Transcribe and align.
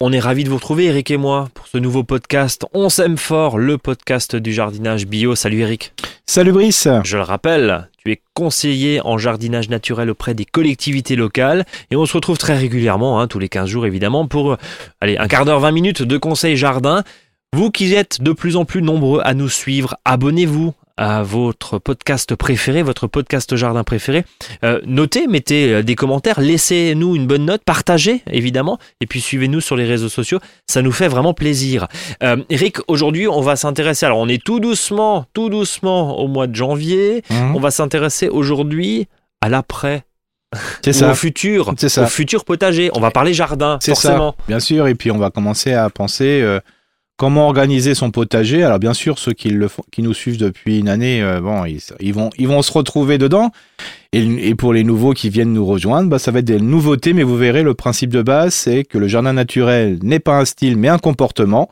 On 0.00 0.12
est 0.12 0.18
ravis 0.18 0.44
de 0.44 0.48
vous 0.48 0.56
retrouver, 0.56 0.86
Eric 0.86 1.10
et 1.10 1.16
moi, 1.16 1.48
pour 1.54 1.68
ce 1.68 1.78
nouveau 1.78 2.02
podcast 2.02 2.66
On 2.72 2.88
s'aime 2.88 3.16
fort, 3.16 3.58
le 3.58 3.78
podcast 3.78 4.34
du 4.34 4.52
jardinage 4.52 5.06
bio. 5.06 5.36
Salut 5.36 5.60
Eric. 5.60 5.92
Salut 6.26 6.52
Brice. 6.52 6.88
Je 7.04 7.16
le 7.16 7.22
rappelle, 7.22 7.88
tu 7.98 8.10
es 8.10 8.20
conseiller 8.34 9.00
en 9.02 9.18
jardinage 9.18 9.68
naturel 9.68 10.10
auprès 10.10 10.34
des 10.34 10.44
collectivités 10.44 11.14
locales 11.14 11.64
et 11.90 11.96
on 11.96 12.06
se 12.06 12.14
retrouve 12.14 12.38
très 12.38 12.56
régulièrement, 12.56 13.20
hein, 13.20 13.28
tous 13.28 13.38
les 13.38 13.48
15 13.48 13.68
jours 13.68 13.86
évidemment, 13.86 14.26
pour 14.26 14.52
euh, 14.52 14.56
allez, 15.00 15.16
un 15.16 15.28
quart 15.28 15.44
d'heure, 15.44 15.60
20 15.60 15.70
minutes 15.70 16.02
de 16.02 16.18
conseils 16.18 16.56
jardin. 16.56 17.04
Vous 17.54 17.70
qui 17.70 17.94
êtes 17.94 18.20
de 18.20 18.32
plus 18.32 18.56
en 18.56 18.64
plus 18.64 18.82
nombreux 18.82 19.20
à 19.24 19.32
nous 19.32 19.48
suivre, 19.48 19.96
abonnez-vous 20.04 20.74
à 20.96 21.22
votre 21.22 21.78
podcast 21.78 22.34
préféré, 22.36 22.82
votre 22.82 23.06
podcast 23.06 23.56
jardin 23.56 23.82
préféré. 23.84 24.24
Euh, 24.64 24.80
notez, 24.86 25.26
mettez 25.26 25.72
euh, 25.72 25.82
des 25.82 25.96
commentaires, 25.96 26.40
laissez-nous 26.40 27.16
une 27.16 27.26
bonne 27.26 27.44
note, 27.46 27.62
partagez 27.64 28.22
évidemment, 28.30 28.78
et 29.00 29.06
puis 29.06 29.20
suivez-nous 29.20 29.60
sur 29.60 29.74
les 29.76 29.84
réseaux 29.86 30.08
sociaux, 30.08 30.38
ça 30.68 30.82
nous 30.82 30.92
fait 30.92 31.08
vraiment 31.08 31.34
plaisir. 31.34 31.88
Euh, 32.22 32.36
Eric, 32.48 32.78
aujourd'hui 32.88 33.26
on 33.26 33.40
va 33.40 33.56
s'intéresser, 33.56 34.06
alors 34.06 34.18
on 34.18 34.28
est 34.28 34.42
tout 34.42 34.60
doucement, 34.60 35.26
tout 35.32 35.48
doucement 35.48 36.18
au 36.18 36.28
mois 36.28 36.46
de 36.46 36.54
janvier, 36.54 37.22
Mhm. 37.30 37.56
on 37.56 37.60
va 37.60 37.70
s'intéresser 37.72 38.28
aujourd'hui 38.28 39.08
à 39.40 39.48
l'après. 39.48 40.04
C'est 40.82 40.92
ça. 40.92 41.10
Au 41.10 41.14
futur, 41.14 41.72
C'est 41.76 41.88
ça. 41.88 42.04
au 42.04 42.06
futur 42.06 42.44
potager. 42.44 42.88
On 42.94 43.00
va 43.00 43.10
parler 43.10 43.34
jardin, 43.34 43.78
C'est 43.82 43.90
forcément. 43.90 44.36
Bien 44.46 44.60
sûr, 44.60 44.86
et 44.86 44.94
puis 44.94 45.10
on 45.10 45.18
va 45.18 45.30
commencer 45.30 45.72
à 45.72 45.90
penser 45.90 46.40
euh, 46.42 46.60
comment 47.16 47.46
organiser 47.46 47.94
son 47.94 48.10
potager. 48.10 48.62
Alors 48.64 48.78
bien 48.78 48.94
sûr, 48.94 49.18
ceux 49.18 49.32
qui, 49.32 49.50
le 49.50 49.68
font, 49.68 49.82
qui 49.92 50.02
nous 50.02 50.14
suivent 50.14 50.38
depuis 50.38 50.78
une 50.78 50.88
année, 50.88 51.22
euh, 51.22 51.40
bon, 51.40 51.64
ils, 51.64 51.80
ils 52.00 52.14
vont, 52.14 52.30
ils 52.38 52.48
vont 52.48 52.62
se 52.62 52.72
retrouver 52.72 53.18
dedans. 53.18 53.50
Et, 54.12 54.48
et 54.48 54.54
pour 54.54 54.72
les 54.72 54.84
nouveaux 54.84 55.12
qui 55.12 55.28
viennent 55.30 55.52
nous 55.52 55.66
rejoindre, 55.66 56.08
bah, 56.08 56.18
ça 56.18 56.30
va 56.30 56.38
être 56.40 56.44
des 56.44 56.60
nouveautés, 56.60 57.12
mais 57.12 57.22
vous 57.22 57.36
verrez, 57.36 57.62
le 57.62 57.74
principe 57.74 58.10
de 58.10 58.22
base, 58.22 58.54
c'est 58.54 58.84
que 58.84 58.98
le 58.98 59.08
jardin 59.08 59.32
naturel 59.32 59.98
n'est 60.02 60.20
pas 60.20 60.38
un 60.38 60.44
style, 60.44 60.76
mais 60.76 60.88
un 60.88 60.98
comportement 60.98 61.68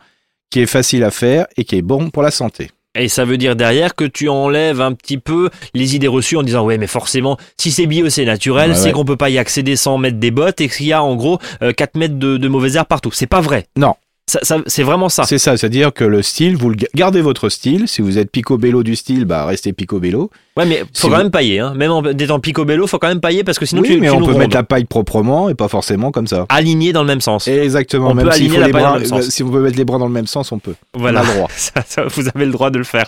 qui 0.50 0.61
est 0.61 0.66
facile 0.66 1.03
à 1.05 1.11
faire 1.11 1.47
et 1.56 1.64
qui 1.64 1.77
est 1.77 1.83
bon 1.83 2.11
pour 2.11 2.22
la 2.22 2.31
santé. 2.31 2.70
Et 2.94 3.09
ça 3.09 3.25
veut 3.25 3.38
dire 3.38 3.56
derrière 3.56 3.94
que 3.94 4.05
tu 4.05 4.28
enlèves 4.28 4.83
un 4.83 4.92
petit 4.92 5.16
peu 5.16 5.48
les 5.72 5.97
idées 5.97 6.09
reçues 6.09 6.36
en 6.36 6.42
disant 6.42 6.62
ouais 6.66 6.77
mais 6.77 6.86
forcément 6.86 7.38
si 7.56 7.70
c'est 7.70 7.86
bio 7.86 8.11
c'est 8.11 8.27
naturel 8.27 8.72
Ouais, 8.72 8.77
c'est 8.77 8.84
ouais. 8.88 8.92
qu'on 8.92 9.06
peut 9.06 9.16
pas 9.16 9.31
y 9.31 9.38
accéder 9.38 9.77
sans 9.77 9.97
mettre 9.97 10.19
des 10.19 10.31
bottes 10.31 10.61
et 10.61 10.69
qu'il 10.69 10.84
y 10.84 10.92
a 10.92 11.03
en 11.03 11.16
gros 11.16 11.38
euh, 11.62 11.72
4 11.72 11.97
mètres 11.97 12.19
de, 12.19 12.36
de 12.36 12.48
mauvaises 12.48 12.77
herbes 12.77 12.88
partout. 12.88 13.11
C'est 13.11 13.27
pas 13.27 13.41
vrai. 13.41 13.66
Non. 13.77 13.94
Ça, 14.28 14.39
ça- 14.42 14.59
c'est 14.67 14.84
vraiment 14.84 15.09
ça. 15.09 15.25
C'est 15.25 15.39
ça, 15.39 15.56
c'est-à-dire 15.56 15.92
que 15.92 16.05
le 16.05 16.23
style, 16.23 16.56
vous 16.56 16.70
le 16.70 16.77
ga- 16.77 16.87
gardez 16.95 17.20
votre 17.20 17.48
style. 17.48 17.89
Si 17.89 18.03
vous 18.03 18.19
êtes 18.19 18.31
picobello 18.31 18.83
du 18.84 18.95
style, 18.97 19.25
bah 19.25 19.45
restez 19.45 19.73
picobello. 19.73 20.31
Ouais 20.56 20.67
mais 20.67 20.81
faut 20.81 20.87
Si 20.92 21.03
quand 21.03 21.09
vous- 21.09 21.17
même 21.17 21.31
pailler. 21.31 21.59
Hein. 21.61 21.73
Même 21.75 21.91
en 21.91 22.05
étant 22.05 22.39
picobello 22.39 22.87
faut 22.87 22.98
quand 22.98 23.09
même 23.09 23.20
pailler 23.20 23.43
parce 23.43 23.59
que 23.59 23.65
sinon 23.67 23.81
oui, 23.83 23.89
tu, 23.89 24.00
mais 24.00 24.09
tu 24.09 24.12
on 24.15 24.20
nous 24.20 24.27
peut 24.27 24.34
mettre 24.34 24.55
la 24.55 24.62
paille 24.62 24.84
proprement 24.84 25.48
et 25.48 25.55
pas 25.55 25.67
forcément 25.69 26.11
comme 26.12 26.27
ça. 26.27 26.45
aligné 26.50 26.93
dans 26.93 27.00
le 27.03 27.06
même 27.09 27.20
sens. 27.23 27.48
Exactement. 27.48 28.11
On 28.11 28.15
même 28.15 28.27
peut 28.27 28.33
aligner 28.33 28.50
faut 28.56 28.61
la 28.61 28.67
les 28.67 28.73
bras, 28.73 28.93
le 28.95 29.00
même 29.00 29.09
sens. 29.09 29.28
si 29.28 29.43
on 29.43 29.50
peut 29.50 29.61
mettre 29.61 29.77
les 29.78 29.84
bras 29.84 29.98
dans 29.98 30.06
le 30.06 30.12
même 30.12 30.27
sens, 30.27 30.53
on 30.53 30.59
peut. 30.59 30.75
Voilà. 30.95 31.20
On 31.20 31.25
a 31.25 31.27
le 31.28 31.34
droit. 31.34 31.48
Ça, 31.56 31.83
ça, 31.87 32.05
vous 32.15 32.28
avez 32.34 32.45
le 32.45 32.53
droit 32.53 32.70
de 32.70 32.78
le 32.78 32.84
faire. 32.84 33.06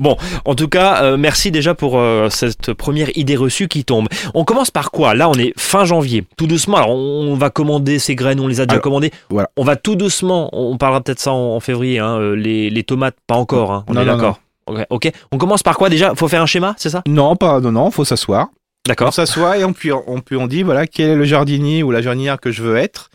Bon, 0.00 0.16
en 0.46 0.54
tout 0.54 0.68
cas, 0.68 1.02
euh, 1.02 1.16
merci 1.18 1.50
déjà 1.50 1.74
pour 1.74 1.98
euh, 1.98 2.28
cette 2.30 2.72
première 2.72 3.08
idée 3.16 3.36
reçue 3.36 3.68
qui 3.68 3.84
tombe. 3.84 4.08
On 4.34 4.44
commence 4.44 4.70
par 4.70 4.90
quoi? 4.90 5.14
Là, 5.14 5.28
on 5.28 5.34
est 5.34 5.52
fin 5.58 5.84
janvier, 5.84 6.24
tout 6.38 6.46
doucement. 6.46 6.78
Alors, 6.78 6.90
on, 6.90 7.28
on 7.30 7.34
va 7.34 7.50
commander 7.50 7.98
ces 7.98 8.14
graines, 8.14 8.40
on 8.40 8.48
les 8.48 8.60
a 8.60 8.64
déjà 8.66 8.74
Alors, 8.74 8.82
commandées. 8.82 9.12
voilà. 9.30 9.50
On 9.56 9.64
va 9.64 9.76
tout 9.76 9.96
doucement. 9.96 10.48
On 10.56 10.76
parlera 10.78 11.00
peut-être 11.00 11.20
ça 11.20 11.32
en, 11.32 11.56
en 11.56 11.60
février. 11.60 11.98
Hein, 11.98 12.18
euh, 12.18 12.34
les, 12.36 12.70
les 12.70 12.82
tomates, 12.84 13.16
pas 13.26 13.34
encore. 13.36 13.72
Hein, 13.72 13.84
on 13.88 13.94
Non, 13.94 14.02
est 14.02 14.06
d'accord. 14.06 14.40
Ok. 14.90 15.10
On 15.32 15.38
commence 15.38 15.62
par 15.62 15.76
quoi 15.76 15.88
déjà? 15.88 16.14
Faut 16.16 16.28
faire 16.28 16.42
un 16.42 16.46
schéma, 16.46 16.74
c'est 16.78 16.90
ça? 16.90 17.02
Non, 17.06 17.36
pas, 17.36 17.60
non, 17.60 17.72
non, 17.72 17.90
faut 17.90 18.04
s'asseoir. 18.04 18.48
On 18.50 18.88
D'accord. 18.88 19.12
s'assoit 19.12 19.58
et 19.58 19.64
on, 19.64 19.72
puis, 19.72 19.92
on, 19.92 20.20
puis 20.20 20.36
on 20.36 20.46
dit, 20.46 20.62
voilà, 20.62 20.86
quel 20.86 21.10
est 21.10 21.14
le 21.16 21.24
jardinier 21.24 21.82
ou 21.82 21.90
la 21.90 22.02
jardinière 22.02 22.40
que 22.40 22.50
je 22.52 22.62
veux 22.62 22.76
être? 22.76 23.10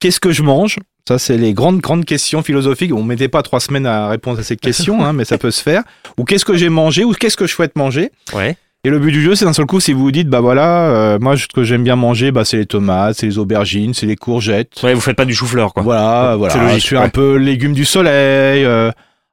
Qu'est-ce 0.00 0.20
que 0.20 0.32
je 0.32 0.42
mange? 0.42 0.78
Ça, 1.08 1.18
c'est 1.18 1.38
les 1.38 1.54
grandes, 1.54 1.80
grandes 1.80 2.04
questions 2.04 2.42
philosophiques. 2.42 2.92
On 2.94 3.02
ne 3.02 3.08
mettait 3.08 3.28
pas 3.28 3.42
trois 3.42 3.60
semaines 3.60 3.86
à 3.86 4.08
répondre 4.08 4.38
à 4.38 4.42
ces 4.42 4.56
questions, 4.56 5.02
hein, 5.04 5.12
mais 5.14 5.24
ça 5.24 5.38
peut 5.38 5.50
se 5.50 5.62
faire. 5.62 5.82
Ou 6.18 6.24
qu'est-ce 6.24 6.44
que 6.44 6.54
j'ai 6.56 6.68
mangé? 6.68 7.04
Ou 7.04 7.12
qu'est-ce 7.12 7.36
que 7.36 7.46
je 7.46 7.52
souhaite 7.54 7.74
manger? 7.76 8.10
Ouais. 8.34 8.56
Et 8.84 8.90
le 8.90 8.98
but 9.00 9.10
du 9.10 9.20
jeu, 9.22 9.34
c'est 9.34 9.44
d'un 9.44 9.52
seul 9.52 9.66
coup, 9.66 9.80
si 9.80 9.92
vous 9.92 10.00
vous 10.00 10.12
dites, 10.12 10.28
bah 10.28 10.40
voilà, 10.40 10.88
euh, 10.90 11.18
moi, 11.20 11.36
ce 11.36 11.46
que 11.48 11.64
j'aime 11.64 11.82
bien 11.82 11.96
manger, 11.96 12.30
bah, 12.30 12.44
c'est 12.44 12.56
les 12.58 12.66
tomates, 12.66 13.16
c'est 13.16 13.26
les 13.26 13.38
aubergines, 13.38 13.92
c'est 13.92 14.06
les 14.06 14.14
courgettes. 14.16 14.80
Ouais, 14.84 14.94
vous 14.94 15.00
faites 15.00 15.16
pas 15.16 15.24
du 15.24 15.34
chou-fleur, 15.34 15.74
quoi. 15.74 15.82
Voilà, 15.82 16.36
voilà. 16.36 16.54
c'est 16.54 16.60
logique, 16.60 16.80
Je 16.80 16.84
suis 16.86 16.96
ouais. 16.96 17.02
un 17.02 17.08
peu 17.08 17.36
légumes 17.36 17.72
du 17.74 17.84
soleil. 17.84 18.64
euh. 18.64 18.90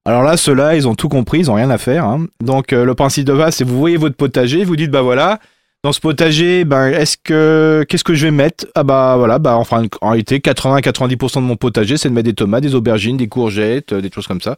Alors 0.07 0.23
là, 0.23 0.35
ceux-là, 0.37 0.75
ils 0.75 0.87
ont 0.87 0.95
tout 0.95 1.09
compris, 1.09 1.39
ils 1.39 1.51
ont 1.51 1.55
rien 1.55 1.69
à 1.69 1.77
faire. 1.77 2.05
hein. 2.05 2.25
Donc 2.43 2.73
euh, 2.73 2.85
le 2.85 2.95
principe 2.95 3.25
de 3.25 3.33
base, 3.33 3.55
c'est 3.55 3.63
vous 3.63 3.77
voyez 3.77 3.97
votre 3.97 4.15
potager, 4.15 4.63
vous 4.63 4.75
dites 4.75 4.91
bah 4.91 5.01
voilà, 5.01 5.39
dans 5.83 5.91
ce 5.91 5.99
potager, 5.99 6.63
ben 6.63 6.87
est-ce 6.89 7.17
que 7.17 7.83
qu'est-ce 7.89 8.03
que 8.03 8.13
je 8.13 8.25
vais 8.27 8.31
mettre? 8.31 8.65
Ah 8.75 8.83
bah 8.83 9.15
voilà, 9.17 9.39
bah 9.39 9.55
enfin 9.57 9.83
en 10.01 10.09
réalité 10.09 10.37
80-90% 10.39 11.35
de 11.35 11.39
mon 11.41 11.55
potager, 11.55 11.97
c'est 11.97 12.09
de 12.09 12.13
mettre 12.13 12.25
des 12.27 12.33
tomates, 12.35 12.61
des 12.61 12.75
aubergines, 12.75 13.17
des 13.17 13.27
courgettes, 13.27 13.93
des 13.95 14.11
choses 14.13 14.27
comme 14.27 14.41
ça. 14.41 14.57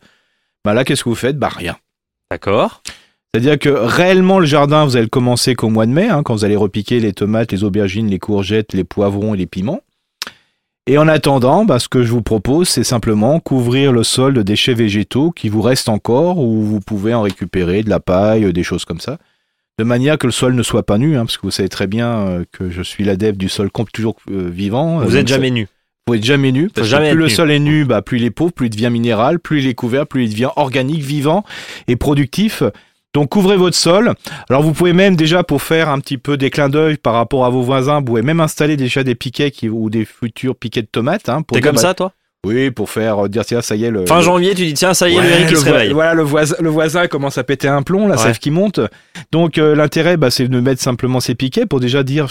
Bah 0.66 0.74
là, 0.74 0.84
qu'est-ce 0.84 1.04
que 1.06 1.10
vous 1.10 1.16
faites? 1.16 1.38
Bah 1.38 1.50
rien. 1.50 1.78
D'accord. 2.30 2.82
C'est-à-dire 3.40 3.60
que 3.60 3.70
réellement 3.70 4.40
le 4.40 4.48
jardin, 4.48 4.84
vous 4.86 4.96
allez 4.96 5.04
le 5.06 5.10
commencer 5.10 5.54
qu'au 5.54 5.70
mois 5.70 5.86
de 5.86 5.92
mai, 5.92 6.08
hein, 6.10 6.24
quand 6.24 6.34
vous 6.34 6.44
allez 6.44 6.56
repiquer 6.56 7.00
les 7.00 7.14
tomates, 7.14 7.52
les 7.52 7.64
aubergines, 7.64 8.08
les 8.10 8.18
courgettes, 8.18 8.74
les 8.74 8.84
poivrons 8.84 9.36
et 9.36 9.38
les 9.38 9.46
piments. 9.46 9.82
Et 10.88 10.98
en 10.98 11.08
attendant, 11.08 11.64
bah, 11.64 11.78
ce 11.78 11.88
que 11.88 12.02
je 12.02 12.10
vous 12.12 12.24
propose, 12.24 12.68
c'est 12.68 12.84
simplement 12.84 13.40
couvrir 13.40 13.92
le 13.92 14.02
sol 14.02 14.34
de 14.34 14.42
déchets 14.42 14.74
végétaux 14.74 15.30
qui 15.30 15.50
vous 15.50 15.62
restent 15.62 15.90
encore, 15.90 16.40
ou 16.40 16.64
vous 16.64 16.80
pouvez 16.80 17.14
en 17.14 17.22
récupérer 17.22 17.84
de 17.84 17.92
la 17.92 18.00
paille, 18.00 18.46
euh, 18.46 18.54
des 18.54 18.64
choses 18.64 18.86
comme 18.86 19.00
ça, 19.02 19.20
de 19.78 19.84
manière 19.84 20.18
que 20.18 20.26
le 20.26 20.32
sol 20.32 20.56
ne 20.56 20.64
soit 20.64 20.84
pas 20.84 20.98
nu, 20.98 21.16
hein, 21.16 21.26
parce 21.26 21.38
que 21.38 21.44
vous 21.44 21.52
savez 21.52 21.70
très 21.70 21.86
bien 21.86 22.10
euh, 22.18 22.44
que 22.52 22.72
je 22.72 22.82
suis 22.82 23.04
l'adepte 23.04 23.38
du 23.38 23.50
sol 23.50 23.70
toujours 23.94 24.16
euh, 24.32 24.50
vivant. 24.52 24.98
Vous 25.00 25.16
Euh, 25.16 25.20
êtes 25.20 25.28
donc 25.28 25.36
jamais 25.36 25.52
nu. 25.52 25.68
vous 26.08 26.16
êtes 26.16 26.24
jamais 26.24 26.52
nu. 26.52 26.70
Parce 26.74 26.88
jamais 26.88 27.08
que 27.08 27.10
être 27.10 27.14
plus 27.16 27.20
le 27.20 27.28
nu. 27.28 27.32
sol 27.36 27.52
est 27.52 27.60
nu, 27.60 27.86
bah, 27.86 28.02
plus 28.02 28.18
il 28.18 28.24
est 28.24 28.32
pauvre, 28.32 28.52
plus 28.54 28.66
il 28.66 28.70
devient 28.72 28.90
minéral, 28.90 29.40
plus 29.40 29.60
il 29.60 29.68
est 29.68 29.76
couvert, 29.76 30.08
plus 30.08 30.24
il 30.24 30.30
devient 30.32 30.50
organique, 30.56 31.02
vivant 31.04 31.44
et 31.88 31.98
productif. 31.98 32.64
Donc 33.18 33.30
couvrez 33.30 33.58
votre 33.58 33.76
sol. 33.76 34.14
Alors 34.48 34.62
vous 34.62 34.74
pouvez 34.74 34.94
même 34.94 35.16
déjà 35.16 35.42
pour 35.42 35.64
faire 35.64 35.90
un 35.90 36.00
petit 36.00 36.20
peu 36.20 36.38
des 36.38 36.52
clins 36.52 36.70
d'œil 36.70 36.98
par 36.98 37.14
rapport 37.16 37.46
à 37.46 37.50
vos 37.50 37.64
voisins, 37.64 37.98
vous 37.98 38.06
pouvez 38.06 38.22
même 38.22 38.40
installer 38.40 38.78
déjà 38.78 39.04
des 39.04 39.16
piquets 39.16 39.50
qui, 39.50 39.70
ou 39.70 39.90
des 39.90 40.06
futurs 40.06 40.56
piquets 40.56 40.84
de 40.84 40.88
tomates. 40.88 41.28
Hein, 41.28 41.42
T'es 41.52 41.60
comme 41.60 41.78
bah, 41.78 41.82
ça, 41.82 41.94
toi? 41.96 42.12
Oui, 42.46 42.70
pour 42.70 42.92
faire 42.92 43.26
euh, 43.26 43.28
dire 43.28 43.44
tiens 43.44 43.62
ça 43.62 43.76
y 43.76 43.86
est 43.86 43.90
le. 43.90 44.06
Fin 44.06 44.22
janvier, 44.22 44.54
tu 44.54 44.68
dis 44.68 44.76
tiens, 44.76 44.94
ça 44.94 45.10
y 45.10 45.16
est, 45.16 45.20
le 45.22 45.28
Eric 45.30 45.58
se 45.58 45.66
réveille. 45.66 45.94
Voilà, 45.94 46.14
le 46.14 46.22
voisin, 46.22 46.56
le 46.60 46.70
voisin 46.70 47.08
commence 47.08 47.40
à 47.40 47.44
péter 47.44 47.68
un 47.68 47.82
plomb, 47.82 48.08
la 48.08 48.18
Ouais. 48.18 48.22
sève 48.22 48.38
qui 48.38 48.52
monte. 48.52 48.80
Donc 49.32 49.58
euh, 49.58 49.74
l'intérêt, 49.74 50.16
bah, 50.16 50.30
c'est 50.30 50.48
de 50.48 50.60
mettre 50.60 50.80
simplement 50.84 51.20
ces 51.20 51.34
piquets 51.34 51.66
pour 51.66 51.80
déjà 51.80 52.04
dire, 52.04 52.28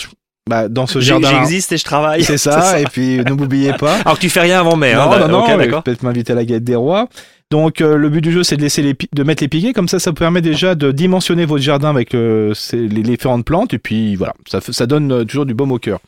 bah, 0.48 0.68
dans 0.68 0.86
ce 0.86 1.00
jardin, 1.00 1.28
J'existe 1.30 1.72
et 1.72 1.76
je 1.76 1.84
travaille. 1.84 2.22
c'est 2.22 2.38
ça, 2.38 2.80
Et 2.80 2.84
puis 2.84 3.18
ne 3.18 3.32
m'oubliez 3.32 3.72
pas. 3.72 3.96
Alors 4.04 4.14
que 4.16 4.20
tu 4.20 4.30
fais 4.30 4.40
rien 4.40 4.60
avant 4.60 4.76
mai. 4.76 4.92
hein, 4.92 5.08
non, 5.10 5.18
non, 5.18 5.28
non, 5.28 5.40
ok, 5.42 5.50
mais 5.58 5.66
d'accord. 5.66 5.82
peut-être 5.82 6.02
m'inviter 6.02 6.32
à 6.32 6.36
la 6.36 6.44
galette 6.44 6.64
des 6.64 6.76
rois. 6.76 7.08
Donc 7.50 7.80
euh, 7.80 7.96
le 7.96 8.08
but 8.08 8.20
du 8.22 8.32
jeu 8.32 8.42
c'est 8.42 8.56
de 8.56 8.62
laisser 8.62 8.82
les 8.82 8.96
de 9.14 9.22
mettre 9.22 9.40
les 9.40 9.46
piquets 9.48 9.72
comme 9.72 9.86
ça 9.86 10.00
ça 10.00 10.12
permet 10.12 10.40
déjà 10.42 10.74
de 10.74 10.90
dimensionner 10.90 11.44
votre 11.44 11.62
jardin 11.62 11.90
avec 11.90 12.12
euh, 12.12 12.52
les 12.72 13.02
différentes 13.04 13.44
plantes 13.44 13.72
et 13.72 13.78
puis 13.78 14.16
voilà 14.16 14.34
ça 14.48 14.86
donne 14.86 15.12
euh, 15.12 15.24
toujours 15.24 15.46
du 15.46 15.54
baume 15.54 15.70
au 15.70 15.78
cœur. 15.78 16.00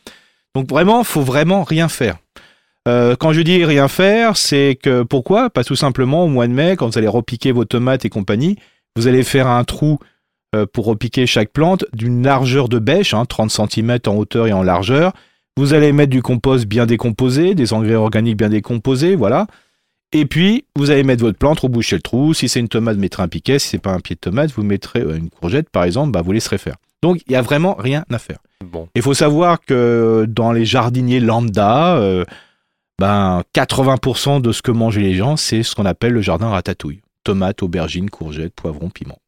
Donc 0.53 0.69
vraiment 0.69 1.03
faut 1.05 1.21
vraiment 1.21 1.63
rien 1.63 1.87
faire. 1.87 2.17
Euh, 2.87 3.15
quand 3.17 3.33
je 3.33 3.41
dis 3.41 3.63
rien 3.63 3.87
faire, 3.87 4.35
c'est 4.35 4.77
que 4.81 5.03
pourquoi? 5.03 5.49
Pas 5.49 5.63
tout 5.63 5.75
simplement 5.75 6.25
au 6.25 6.27
mois 6.27 6.47
de 6.47 6.53
mai 6.53 6.75
quand 6.77 6.87
vous 6.87 6.97
allez 6.97 7.07
repiquer 7.07 7.51
vos 7.51 7.65
tomates 7.65 8.03
et 8.03 8.09
compagnie, 8.09 8.57
vous 8.95 9.07
allez 9.07 9.23
faire 9.23 9.47
un 9.47 9.63
trou 9.63 9.99
euh, 10.01 10.05
pour 10.73 10.85
repiquer 10.85 11.27
chaque 11.27 11.51
plante 11.51 11.85
d'une 11.93 12.23
largeur 12.23 12.69
de 12.69 12.79
bêche, 12.79 13.13
hein, 13.13 13.25
30 13.25 13.51
cm 13.51 13.99
en 14.07 14.15
hauteur 14.15 14.47
et 14.47 14.53
en 14.53 14.63
largeur. 14.63 15.13
Vous 15.57 15.73
allez 15.73 15.91
mettre 15.91 16.11
du 16.11 16.21
compost 16.21 16.65
bien 16.65 16.85
décomposé, 16.85 17.53
des 17.53 17.73
engrais 17.73 17.95
organiques 17.95 18.37
bien 18.37 18.49
décomposés, 18.49 19.15
voilà. 19.15 19.45
Et 20.11 20.25
puis, 20.25 20.65
vous 20.75 20.89
allez 20.89 21.03
mettre 21.03 21.23
votre 21.23 21.37
plante, 21.37 21.59
reboucher 21.59 21.95
le 21.97 22.01
trou. 22.01 22.33
Si 22.33 22.49
c'est 22.49 22.59
une 22.59 22.67
tomate, 22.67 22.95
vous 22.95 23.01
mettrez 23.01 23.21
un 23.21 23.27
piquet. 23.27 23.59
Si 23.59 23.67
c'est 23.67 23.77
pas 23.77 23.91
un 23.91 23.99
pied 23.99 24.15
de 24.15 24.19
tomate, 24.19 24.51
vous 24.51 24.63
mettrez 24.63 25.01
euh, 25.01 25.17
une 25.17 25.29
courgette, 25.29 25.69
par 25.69 25.83
exemple, 25.83 26.11
bah, 26.11 26.21
vous 26.21 26.31
laisserez 26.31 26.57
faire. 26.57 26.77
Donc, 27.03 27.21
il 27.27 27.33
y 27.33 27.35
a 27.35 27.41
vraiment 27.41 27.75
rien 27.75 28.05
à 28.09 28.17
faire. 28.17 28.39
Bon. 28.65 28.87
Il 28.95 29.01
faut 29.01 29.13
savoir 29.13 29.61
que 29.61 30.25
dans 30.27 30.51
les 30.51 30.65
jardiniers 30.65 31.19
lambda, 31.19 31.97
euh, 31.97 32.25
ben, 32.97 33.43
80% 33.53 34.41
de 34.41 34.51
ce 34.51 34.61
que 34.61 34.71
mangent 34.71 34.97
les 34.97 35.13
gens, 35.13 35.37
c'est 35.37 35.61
ce 35.63 35.75
qu'on 35.75 35.85
appelle 35.85 36.13
le 36.13 36.21
jardin 36.21 36.49
ratatouille. 36.49 37.01
Tomates, 37.23 37.61
aubergines, 37.61 38.09
courgettes, 38.09 38.53
poivrons, 38.53 38.89
piments. 38.89 39.19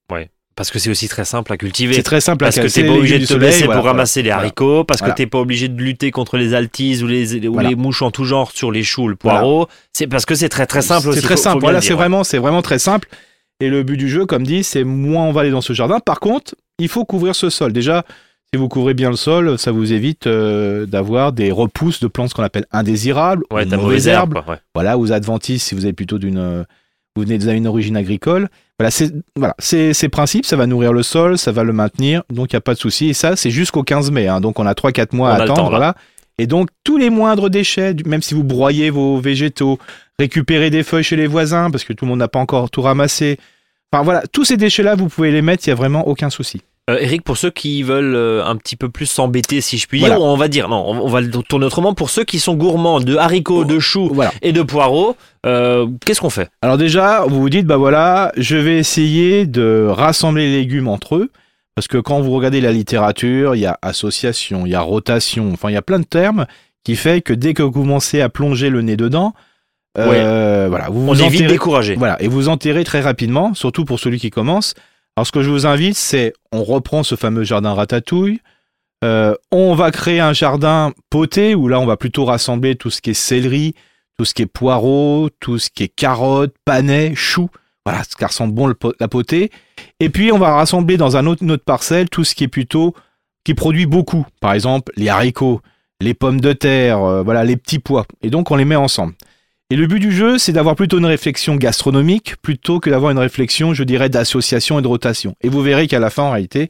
Parce 0.61 0.69
que 0.69 0.77
c'est 0.77 0.91
aussi 0.91 1.07
très 1.07 1.25
simple 1.25 1.51
à 1.51 1.57
cultiver. 1.57 1.95
C'est 1.95 2.03
très 2.03 2.21
simple 2.21 2.45
Parce 2.45 2.55
à 2.55 2.61
que 2.61 2.67
casser, 2.67 2.83
t'es 2.83 2.87
pas 2.87 2.93
obligé 2.93 3.17
de 3.17 3.23
te 3.25 3.29
soleil, 3.33 3.47
baisser 3.49 3.65
voilà, 3.65 3.77
pour 3.79 3.81
voilà. 3.81 3.93
ramasser 3.93 4.21
les 4.21 4.29
haricots, 4.29 4.83
parce 4.83 5.01
que 5.01 5.09
t'es 5.09 5.25
pas 5.25 5.39
obligé 5.39 5.69
de 5.69 5.81
lutter 5.81 6.11
contre 6.11 6.37
les 6.37 6.53
altises 6.53 7.03
ou 7.03 7.07
les, 7.07 7.47
ou 7.47 7.53
Voilà. 7.53 7.69
les 7.69 7.75
mouches 7.75 8.03
en 8.03 8.11
tout 8.11 8.25
genre 8.25 8.51
sur 8.51 8.71
les 8.71 8.83
choux, 8.83 9.07
le 9.07 9.15
poireau. 9.15 9.67
C'est 9.91 10.05
parce 10.05 10.27
que 10.27 10.35
c'est 10.35 10.49
très 10.49 10.67
très 10.67 10.83
simple 10.83 11.09
aussi. 11.09 11.19
C'est 11.19 11.25
très 11.25 11.35
simple. 11.37 11.61
Voilà, 11.61 11.81
c'est 11.81 11.93
vraiment, 11.95 12.23
c'est 12.23 12.37
vraiment 12.37 12.61
très 12.61 12.77
simple. 12.77 13.07
Et 13.59 13.69
le 13.69 13.81
but 13.81 13.97
du 13.97 14.07
jeu, 14.07 14.27
comme 14.27 14.43
dit, 14.45 14.63
c'est 14.63 14.83
moins 14.83 15.23
on 15.23 15.31
va 15.31 15.41
aller 15.41 15.49
dans 15.49 15.61
ce 15.61 15.73
jardin. 15.73 15.99
Par 15.99 16.19
contre, 16.19 16.53
il 16.77 16.89
faut 16.89 17.05
couvrir 17.05 17.33
ce 17.33 17.49
sol. 17.49 17.73
Déjà, 17.73 18.05
si 18.53 18.59
vous 18.59 18.67
couvrez 18.69 18.93
bien 18.93 19.09
le 19.09 19.15
sol, 19.15 19.57
ça 19.57 19.71
vous 19.71 19.93
évite 19.93 20.27
euh, 20.27 20.85
d'avoir 20.85 21.31
des 21.31 21.51
repousses 21.51 22.01
de 22.01 22.07
plantes 22.07 22.33
qu'on 22.35 22.43
appelle 22.43 22.65
indésirables, 22.71 23.43
Ouais, 23.51 23.63
ou 23.65 23.69
mauvaises 23.69 23.79
mauvaise 23.81 24.07
herbes. 24.09 24.35
herbe. 24.37 24.47
ouais. 24.49 24.57
Voilà, 24.75 24.97
ou 24.99 25.11
adventistes 25.11 25.67
si 25.69 25.73
vous 25.75 25.87
êtes 25.87 25.95
plutôt 25.95 26.19
d'une, 26.19 26.37
euh, 26.37 26.63
vous 27.15 27.23
venez 27.23 27.37
d'une 27.37 27.67
origine 27.67 27.97
agricole. 27.97 28.47
Voilà, 28.79 28.89
c'est 28.91 29.11
voilà, 29.35 29.55
ces 29.59 29.93
principes, 30.09 30.45
ça 30.45 30.55
va 30.55 30.65
nourrir 30.65 30.91
le 30.93 31.03
sol, 31.03 31.37
ça 31.37 31.51
va 31.51 31.63
le 31.63 31.73
maintenir, 31.73 32.23
donc 32.31 32.51
il 32.51 32.55
y 32.55 32.57
a 32.57 32.61
pas 32.61 32.73
de 32.73 32.79
souci. 32.79 33.09
Et 33.09 33.13
ça, 33.13 33.35
c'est 33.35 33.51
jusqu'au 33.51 33.83
15 33.83 34.09
mai. 34.11 34.27
hein. 34.27 34.41
donc 34.41 34.59
on 34.59 34.65
a 34.65 34.73
3-4 34.73 35.15
mois 35.15 35.29
On 35.29 35.33
à 35.33 35.35
attendre. 35.43 35.55
temps, 35.55 35.63
là. 35.63 35.69
voilà. 35.69 35.95
Et 36.37 36.47
donc, 36.47 36.69
tous 36.83 36.97
les 36.97 37.11
moindres 37.11 37.49
déchets, 37.51 37.95
même 38.05 38.21
si 38.23 38.33
vous 38.33 38.43
broyez 38.43 38.89
vos 38.89 39.19
végétaux, 39.19 39.77
récupérez 40.17 40.71
des 40.71 40.81
feuilles 40.81 41.03
chez 41.03 41.15
les 41.17 41.27
voisins, 41.27 41.69
parce 41.69 41.83
que 41.83 41.93
tout 41.93 42.05
le 42.05 42.09
monde 42.09 42.19
n'a 42.19 42.27
pas 42.29 42.39
encore 42.39 42.71
tout 42.71 42.81
ramassé. 42.81 43.37
Enfin 43.93 44.03
voilà, 44.03 44.23
tous 44.31 44.45
ces 44.45 44.57
déchets-là, 44.57 44.95
vous 44.95 45.07
pouvez 45.09 45.31
les 45.31 45.41
mettre, 45.43 45.67
il 45.67 45.69
n'y 45.69 45.73
a 45.73 45.75
vraiment 45.75 46.07
aucun 46.07 46.29
souci. 46.31 46.61
Euh, 46.91 46.97
Eric, 46.99 47.23
pour 47.23 47.37
ceux 47.37 47.49
qui 47.49 47.81
veulent 47.83 48.15
euh, 48.15 48.43
un 48.45 48.55
petit 48.55 48.75
peu 48.75 48.89
plus 48.89 49.05
s'embêter, 49.05 49.61
si 49.61 49.77
je 49.77 49.87
puis 49.87 49.99
Voilà. 49.99 50.15
dire, 50.17 50.23
on 50.25 50.35
va 50.35 50.47
dire, 50.47 50.67
non, 50.69 50.83
on 50.87 50.99
on 51.01 51.07
va 51.07 51.21
le 51.21 51.29
tourner 51.29 51.65
autrement. 51.65 51.93
Pour 51.93 52.09
ceux 52.09 52.23
qui 52.23 52.39
sont 52.39 52.55
gourmands 52.55 52.99
de 52.99 53.15
haricots, 53.15 53.65
de 53.65 53.79
choux 53.79 54.09
Voilà. 54.13 54.31
et 54.41 54.51
de 54.51 54.61
poireaux, 54.61 55.15
euh, 55.45 55.87
qu'est-ce 56.05 56.21
qu'on 56.21 56.29
fait? 56.29 56.49
Alors 56.61 56.77
déjà, 56.77 57.23
vous 57.27 57.39
vous 57.41 57.49
dites, 57.49 57.65
bah 57.65 57.77
voilà, 57.77 58.31
je 58.37 58.57
vais 58.57 58.77
essayer 58.77 59.45
de 59.45 59.87
rassembler 59.89 60.49
les 60.49 60.57
légumes 60.59 60.87
entre 60.87 61.15
eux, 61.15 61.31
parce 61.75 61.87
que 61.87 61.97
quand 61.97 62.19
vous 62.21 62.31
regardez 62.31 62.61
la 62.61 62.71
littérature, 62.71 63.55
il 63.55 63.59
y 63.61 63.65
a 63.65 63.77
association, 63.81 64.65
il 64.65 64.71
y 64.71 64.75
a 64.75 64.81
rotation, 64.81 65.51
enfin 65.53 65.69
il 65.69 65.73
y 65.73 65.77
a 65.77 65.81
plein 65.81 65.99
de 65.99 66.05
termes 66.05 66.45
qui 66.83 66.95
fait 66.95 67.21
que 67.21 67.33
dès 67.33 67.53
que 67.53 67.63
vous 67.63 67.71
commencez 67.71 68.21
à 68.21 68.29
plonger 68.29 68.69
le 68.69 68.81
nez 68.81 68.97
dedans, 68.97 69.33
voilà, 69.95 70.87
vous 70.89 71.01
On 71.09 71.13
vous 71.13 71.21
est 71.23 71.27
vite 71.29 71.47
découragé. 71.47 71.95
voilà, 71.95 72.21
et 72.21 72.27
vous 72.27 72.49
enterrez 72.49 72.83
très 72.83 73.01
rapidement, 73.01 73.53
surtout 73.53 73.85
pour 73.85 73.99
celui 73.99 74.19
qui 74.19 74.29
commence. 74.29 74.73
Alors 75.15 75.27
ce 75.27 75.31
que 75.31 75.43
je 75.43 75.49
vous 75.49 75.65
invite, 75.65 75.95
c'est 75.95 76.33
on 76.51 76.63
reprend 76.63 77.03
ce 77.03 77.15
fameux 77.15 77.43
jardin 77.43 77.73
ratatouille. 77.73 78.39
Euh, 79.03 79.35
on 79.51 79.73
va 79.73 79.91
créer 79.91 80.19
un 80.19 80.33
jardin 80.33 80.93
poté 81.09 81.55
où 81.55 81.67
là 81.67 81.79
on 81.79 81.85
va 81.85 81.97
plutôt 81.97 82.25
rassembler 82.25 82.75
tout 82.75 82.89
ce 82.89 83.01
qui 83.01 83.09
est 83.09 83.15
céleri, 83.15 83.73
tout 84.17 84.25
ce 84.25 84.33
qui 84.33 84.43
est 84.43 84.47
poireau, 84.47 85.29
tout 85.39 85.57
ce 85.57 85.69
qui 85.69 85.83
est 85.83 85.87
carottes, 85.87 86.53
panais, 86.65 87.13
choux. 87.15 87.49
Voilà, 87.85 88.03
ce 88.03 88.15
qui 88.15 88.23
ressemble 88.23 88.53
bon 88.53 88.73
la 88.99 89.07
potée. 89.07 89.49
Et 89.99 90.09
puis 90.09 90.31
on 90.31 90.37
va 90.37 90.53
rassembler 90.53 90.97
dans 90.97 91.17
un 91.17 91.25
autre, 91.25 91.41
une 91.43 91.51
autre 91.51 91.65
parcelle 91.65 92.09
tout 92.09 92.23
ce 92.23 92.35
qui 92.35 92.43
est 92.43 92.47
plutôt 92.47 92.93
qui 93.43 93.53
produit 93.53 93.87
beaucoup. 93.87 94.25
Par 94.39 94.53
exemple 94.53 94.93
les 94.95 95.09
haricots, 95.09 95.61
les 95.99 96.13
pommes 96.13 96.39
de 96.39 96.53
terre, 96.53 97.03
euh, 97.03 97.23
voilà 97.23 97.43
les 97.43 97.57
petits 97.57 97.79
pois. 97.79 98.05
Et 98.21 98.29
donc 98.29 98.51
on 98.51 98.55
les 98.55 98.65
met 98.65 98.75
ensemble. 98.75 99.13
Et 99.71 99.77
le 99.77 99.87
but 99.87 99.99
du 99.99 100.11
jeu, 100.11 100.37
c'est 100.37 100.51
d'avoir 100.51 100.75
plutôt 100.75 100.97
une 100.99 101.05
réflexion 101.05 101.55
gastronomique 101.55 102.35
plutôt 102.41 102.81
que 102.81 102.89
d'avoir 102.89 103.11
une 103.11 103.17
réflexion, 103.19 103.73
je 103.73 103.83
dirais, 103.85 104.09
d'association 104.09 104.77
et 104.77 104.81
de 104.81 104.87
rotation. 104.87 105.33
Et 105.41 105.47
vous 105.47 105.61
verrez 105.61 105.87
qu'à 105.87 105.99
la 105.99 106.09
fin, 106.09 106.23
en 106.23 106.31
réalité, 106.31 106.69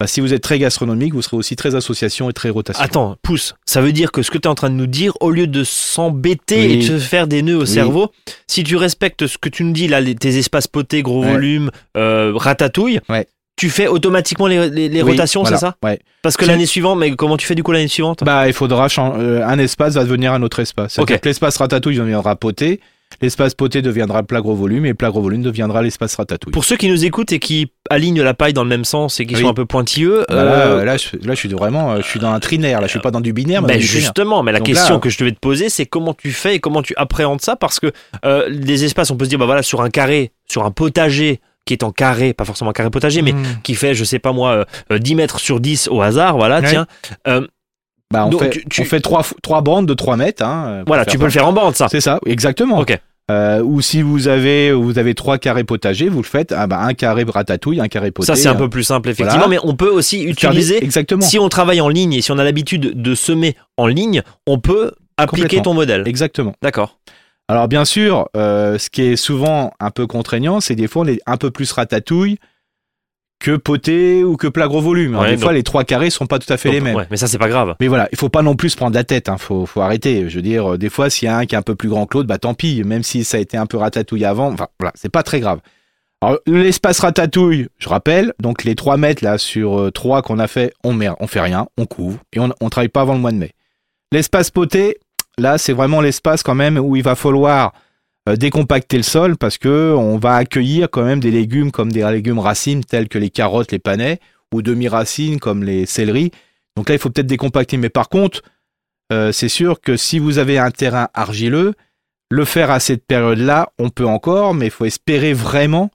bah, 0.00 0.06
si 0.06 0.22
vous 0.22 0.32
êtes 0.32 0.42
très 0.42 0.58
gastronomique, 0.58 1.12
vous 1.12 1.20
serez 1.20 1.36
aussi 1.36 1.54
très 1.54 1.74
association 1.74 2.30
et 2.30 2.32
très 2.32 2.48
rotation. 2.48 2.82
Attends, 2.82 3.16
pousse. 3.22 3.54
Ça 3.66 3.82
veut 3.82 3.92
dire 3.92 4.10
que 4.10 4.22
ce 4.22 4.30
que 4.30 4.38
tu 4.38 4.48
es 4.48 4.50
en 4.50 4.54
train 4.54 4.70
de 4.70 4.74
nous 4.74 4.86
dire, 4.86 5.12
au 5.20 5.30
lieu 5.30 5.46
de 5.46 5.64
s'embêter 5.64 6.66
Oui. 6.66 6.72
et 6.72 6.76
de 6.78 6.82
se 6.82 6.98
faire 6.98 7.26
des 7.26 7.42
nœuds 7.42 7.58
au 7.58 7.60
Oui. 7.60 7.66
cerveau, 7.66 8.10
si 8.46 8.64
tu 8.64 8.76
respectes 8.76 9.26
ce 9.26 9.36
que 9.36 9.50
tu 9.50 9.62
nous 9.62 9.72
dis 9.72 9.86
là, 9.86 10.00
les- 10.00 10.14
tes 10.14 10.38
espaces 10.38 10.66
potés, 10.66 11.02
gros 11.02 11.22
Ouais. 11.22 11.30
volume, 11.32 11.70
euh, 11.98 12.32
ratatouille, 12.34 13.00
Ouais. 13.10 13.26
Tu 13.56 13.70
fais 13.70 13.86
automatiquement 13.86 14.46
les, 14.46 14.68
les- 14.70 14.88
les 14.88 15.02
Oui, 15.02 15.12
rotations, 15.12 15.42
voilà, 15.42 15.56
c'est 15.56 15.60
ça 15.66 15.76
Ouais. 15.82 16.00
Parce 16.22 16.36
que 16.36 16.44
l'année 16.44 16.66
suivante, 16.66 16.98
mais 16.98 17.14
comment 17.14 17.36
tu 17.36 17.46
fais 17.46 17.54
du 17.54 17.62
coup 17.62 17.72
l'année 17.72 17.88
suivante 17.88 18.24
Bah, 18.24 18.46
il 18.48 18.52
faudra 18.52 18.88
changer. 18.88 19.42
un 19.42 19.58
espace 19.58 19.94
va 19.94 20.04
devenir 20.04 20.32
un 20.32 20.42
autre 20.42 20.60
espace. 20.60 20.94
C'est-à-dire 20.94 21.16
Ok. 21.16 21.20
que 21.20 21.28
l'espace 21.28 21.56
ratatouille 21.58 21.96
deviendra 21.96 22.34
poté, 22.34 22.80
l'espace 23.22 23.54
poté 23.54 23.80
deviendra 23.80 24.24
plat 24.24 24.40
gros 24.40 24.54
volume 24.56 24.86
et 24.86 24.88
le 24.88 24.94
plat 24.94 25.10
gros 25.10 25.20
volume 25.22 25.42
deviendra 25.42 25.82
l'espace 25.82 26.16
ratatouille. 26.16 26.50
Pour 26.52 26.64
ceux 26.64 26.76
qui 26.76 26.88
nous 26.88 27.04
écoutent 27.04 27.30
et 27.32 27.38
qui 27.38 27.70
alignent 27.90 28.22
la 28.22 28.34
paille 28.34 28.54
dans 28.54 28.64
le 28.64 28.68
même 28.68 28.84
sens 28.84 29.20
et 29.20 29.26
qui 29.26 29.36
Oui. 29.36 29.42
sont 29.42 29.48
un 29.50 29.54
peu 29.54 29.66
pointilleux, 29.66 30.24
Bah, 30.28 30.34
là, 30.34 30.42
euh, 30.42 30.80
euh, 30.80 30.84
là, 30.84 30.96
je, 30.96 31.10
là, 31.24 31.34
je 31.34 31.38
suis 31.38 31.48
vraiment, 31.50 31.92
euh, 31.92 31.96
je 31.98 32.06
suis 32.08 32.18
dans 32.18 32.32
un 32.32 32.40
trinaire. 32.40 32.80
Là, 32.80 32.86
je 32.88 32.92
suis 32.92 33.00
pas 33.00 33.12
dans 33.12 33.20
du 33.20 33.32
binaire, 33.32 33.62
mais 33.62 33.74
Ben 33.74 33.80
justement, 33.80 34.42
mais 34.42 34.50
la 34.50 34.58
Donc 34.58 34.66
question 34.66 34.94
là- 34.94 35.00
que 35.00 35.10
je 35.10 35.18
devais 35.18 35.30
te 35.32 35.38
poser, 35.38 35.68
c'est 35.68 35.86
comment 35.86 36.12
tu 36.14 36.32
fais 36.32 36.56
et 36.56 36.58
comment 36.60 36.82
tu 36.82 36.94
appréhendes 36.96 37.40
ça, 37.42 37.54
parce 37.54 37.78
que 37.78 37.92
euh, 38.24 38.48
les 38.48 38.84
espaces, 38.84 39.12
on 39.12 39.16
peut 39.16 39.26
se 39.26 39.30
dire, 39.30 39.38
bah 39.38 39.46
voilà, 39.46 39.62
sur 39.62 39.80
un 39.82 39.90
carré, 39.90 40.32
sur 40.50 40.64
un 40.64 40.72
potager 40.72 41.40
qui 41.66 41.72
est 41.74 41.82
en 41.82 41.90
carré, 41.92 42.32
pas 42.34 42.44
forcément 42.44 42.72
carré 42.72 42.90
potager, 42.90 43.22
mais 43.22 43.32
Mmh. 43.32 43.42
qui 43.62 43.74
fait, 43.74 43.94
je 43.94 44.04
sais 44.04 44.18
pas 44.18 44.32
moi, 44.32 44.50
euh, 44.50 44.64
euh, 44.92 44.98
10 44.98 45.14
mètres 45.14 45.40
sur 45.40 45.60
10 45.60 45.88
au 45.90 46.02
hasard, 46.02 46.36
voilà, 46.36 46.60
Ouais. 46.60 46.68
tiens. 46.68 46.86
Bah, 48.12 48.26
on 48.26 48.30
Donc, 48.30 48.40
fait, 48.42 48.50
tu- 48.50 48.64
tu- 48.68 48.82
on 48.82 48.84
fait 48.84 49.00
trois, 49.00 49.24
trois 49.42 49.60
bandes 49.62 49.86
de 49.86 49.94
3 49.94 50.16
mètres. 50.16 50.44
Hein, 50.44 50.66
euh, 50.68 50.84
Voilà, 50.86 51.04
tu 51.04 51.18
peux 51.18 51.24
le 51.24 51.30
faire 51.30 51.48
en 51.48 51.52
bande, 51.52 51.74
ça. 51.74 51.88
C'est 51.90 52.00
ça, 52.02 52.20
exactement. 52.26 52.78
Ok. 52.78 52.96
Euh, 53.30 53.62
ou 53.62 53.80
si 53.80 54.02
vous 54.02 54.28
avez 54.28 54.70
vous 54.72 54.98
avez 54.98 55.14
trois 55.14 55.38
carrés 55.38 55.64
potagers, 55.64 56.10
vous 56.10 56.18
le 56.20 56.26
faites 56.26 56.52
ah 56.52 56.66
bah, 56.66 56.80
un 56.82 56.92
carré 56.92 57.24
ratatouille, 57.26 57.80
un 57.80 57.88
carré 57.88 58.10
poté. 58.10 58.26
Ça, 58.26 58.36
c'est 58.36 58.48
un 58.48 58.54
euh, 58.54 58.58
peu 58.58 58.68
plus 58.68 58.84
simple, 58.84 59.08
effectivement, 59.08 59.46
voilà. 59.46 59.62
mais 59.62 59.66
on 59.68 59.74
peut 59.74 59.88
aussi 59.88 60.18
des- 60.26 60.30
utiliser, 60.30 60.84
exactement. 60.84 61.22
si 61.22 61.38
on 61.38 61.48
travaille 61.48 61.80
en 61.80 61.88
ligne 61.88 62.12
et 62.12 62.20
si 62.20 62.30
on 62.32 62.38
a 62.38 62.44
l'habitude 62.44 63.00
de 63.00 63.14
semer 63.14 63.56
en 63.78 63.86
ligne, 63.86 64.22
on 64.46 64.58
peut 64.58 64.92
appliquer 65.16 65.62
ton 65.62 65.72
modèle. 65.72 66.02
Exactement. 66.06 66.52
D'accord. 66.62 66.98
Alors 67.48 67.68
bien 67.68 67.84
sûr, 67.84 68.28
euh, 68.36 68.78
ce 68.78 68.88
qui 68.90 69.02
est 69.02 69.16
souvent 69.16 69.72
un 69.80 69.90
peu 69.90 70.06
contraignant, 70.06 70.60
c'est 70.60 70.74
des 70.74 70.88
fois 70.88 71.02
on 71.02 71.06
est 71.06 71.20
un 71.26 71.36
peu 71.36 71.50
plus 71.50 71.70
ratatouille 71.72 72.38
que 73.40 73.56
poté 73.56 74.24
ou 74.24 74.36
que 74.38 74.46
plat 74.46 74.66
gros 74.68 74.80
volume. 74.80 75.16
Ouais, 75.16 75.26
des 75.30 75.34
donc- 75.34 75.42
fois, 75.42 75.52
les 75.52 75.62
trois 75.62 75.84
carrés 75.84 76.08
sont 76.08 76.26
pas 76.26 76.38
tout 76.38 76.50
à 76.50 76.56
fait 76.56 76.70
les 76.70 76.80
mêmes. 76.80 76.96
ouais, 76.96 77.06
mais 77.10 77.18
ça, 77.18 77.26
c'est 77.26 77.36
pas 77.36 77.48
grave. 77.50 77.74
Mais 77.78 77.88
voilà, 77.88 78.08
il 78.10 78.16
faut 78.16 78.30
pas 78.30 78.40
non 78.40 78.56
plus 78.56 78.70
se 78.70 78.76
prendre 78.76 78.94
la 78.94 79.04
tête. 79.04 79.28
Hein. 79.28 79.36
Faut, 79.36 79.66
faut 79.66 79.82
arrêter. 79.82 80.30
Je 80.30 80.36
veux 80.36 80.42
dire, 80.42 80.72
euh, 80.74 80.78
des 80.78 80.88
fois, 80.88 81.10
s'il 81.10 81.26
y 81.26 81.28
a 81.28 81.36
un 81.36 81.44
qui 81.44 81.54
est 81.54 81.58
un 81.58 81.62
peu 81.62 81.74
plus 81.74 81.90
grand 81.90 82.06
que 82.06 82.16
l'autre, 82.16 82.28
bah 82.28 82.38
tant 82.38 82.54
pis. 82.54 82.82
Même 82.84 83.02
si 83.02 83.22
ça 83.24 83.36
a 83.36 83.40
été 83.40 83.58
un 83.58 83.66
peu 83.66 83.76
ratatouille 83.76 84.24
avant, 84.24 84.50
enfin 84.50 84.68
voilà, 84.80 84.92
c'est 84.94 85.10
pas 85.10 85.22
très 85.22 85.40
grave. 85.40 85.60
Alors 86.22 86.38
l'espace 86.46 87.00
ratatouille, 87.00 87.68
je 87.78 87.88
rappelle, 87.90 88.32
donc 88.40 88.64
les 88.64 88.74
3 88.76 88.96
mètres 88.96 89.22
là 89.22 89.36
sur 89.36 89.78
euh, 89.78 89.90
3 89.90 90.22
qu'on 90.22 90.38
a 90.38 90.46
fait, 90.46 90.72
on 90.82 90.94
met, 90.94 91.08
on 91.20 91.26
fait 91.26 91.40
rien, 91.40 91.66
on 91.76 91.84
couvre 91.84 92.18
et 92.32 92.40
on, 92.40 92.48
on 92.62 92.70
travaille 92.70 92.88
pas 92.88 93.02
avant 93.02 93.12
le 93.12 93.18
mois 93.20 93.32
de 93.32 93.36
mai. 93.36 93.50
L'espace 94.10 94.50
poté, 94.50 94.96
là 95.38 95.58
c'est 95.58 95.72
vraiment 95.72 96.00
l'espace 96.00 96.42
quand 96.42 96.54
même 96.54 96.78
où 96.78 96.96
il 96.96 97.02
va 97.02 97.14
falloir 97.14 97.72
euh, 98.28 98.36
décompacter 98.36 98.96
le 98.96 99.02
sol 99.02 99.36
parce 99.36 99.58
que 99.58 99.94
on 99.96 100.16
va 100.16 100.36
accueillir 100.36 100.88
quand 100.90 101.04
même 101.04 101.20
des 101.20 101.30
légumes 101.30 101.70
comme 101.70 101.92
des 101.92 102.02
légumes 102.10 102.38
racines 102.38 102.84
tels 102.84 103.08
que 103.08 103.18
les 103.18 103.30
carottes, 103.30 103.70
les 103.70 103.78
panais 103.78 104.18
ou 104.52 104.62
demi-racines 104.62 105.38
comme 105.38 105.62
les 105.62 105.84
céleris. 105.84 106.30
Donc 106.76 106.88
là 106.88 106.94
il 106.94 106.98
faut 106.98 107.10
peut-être 107.10 107.26
décompacter. 107.26 107.76
Mais 107.76 107.90
par 107.90 108.08
contre, 108.08 108.42
euh, 109.12 109.30
c'est 109.32 109.50
sûr 109.50 109.80
que 109.80 109.96
si 109.96 110.18
vous 110.18 110.38
avez 110.38 110.58
un 110.58 110.70
terrain 110.70 111.08
argileux, 111.12 111.74
le 112.30 112.44
faire 112.44 112.70
à 112.70 112.80
cette 112.80 113.06
période-là, 113.06 113.70
on 113.78 113.90
peut 113.90 114.06
encore, 114.06 114.54
mais 114.54 114.66
il 114.66 114.70
faut 114.70 114.86
espérer 114.86 115.34
vraiment 115.34 115.90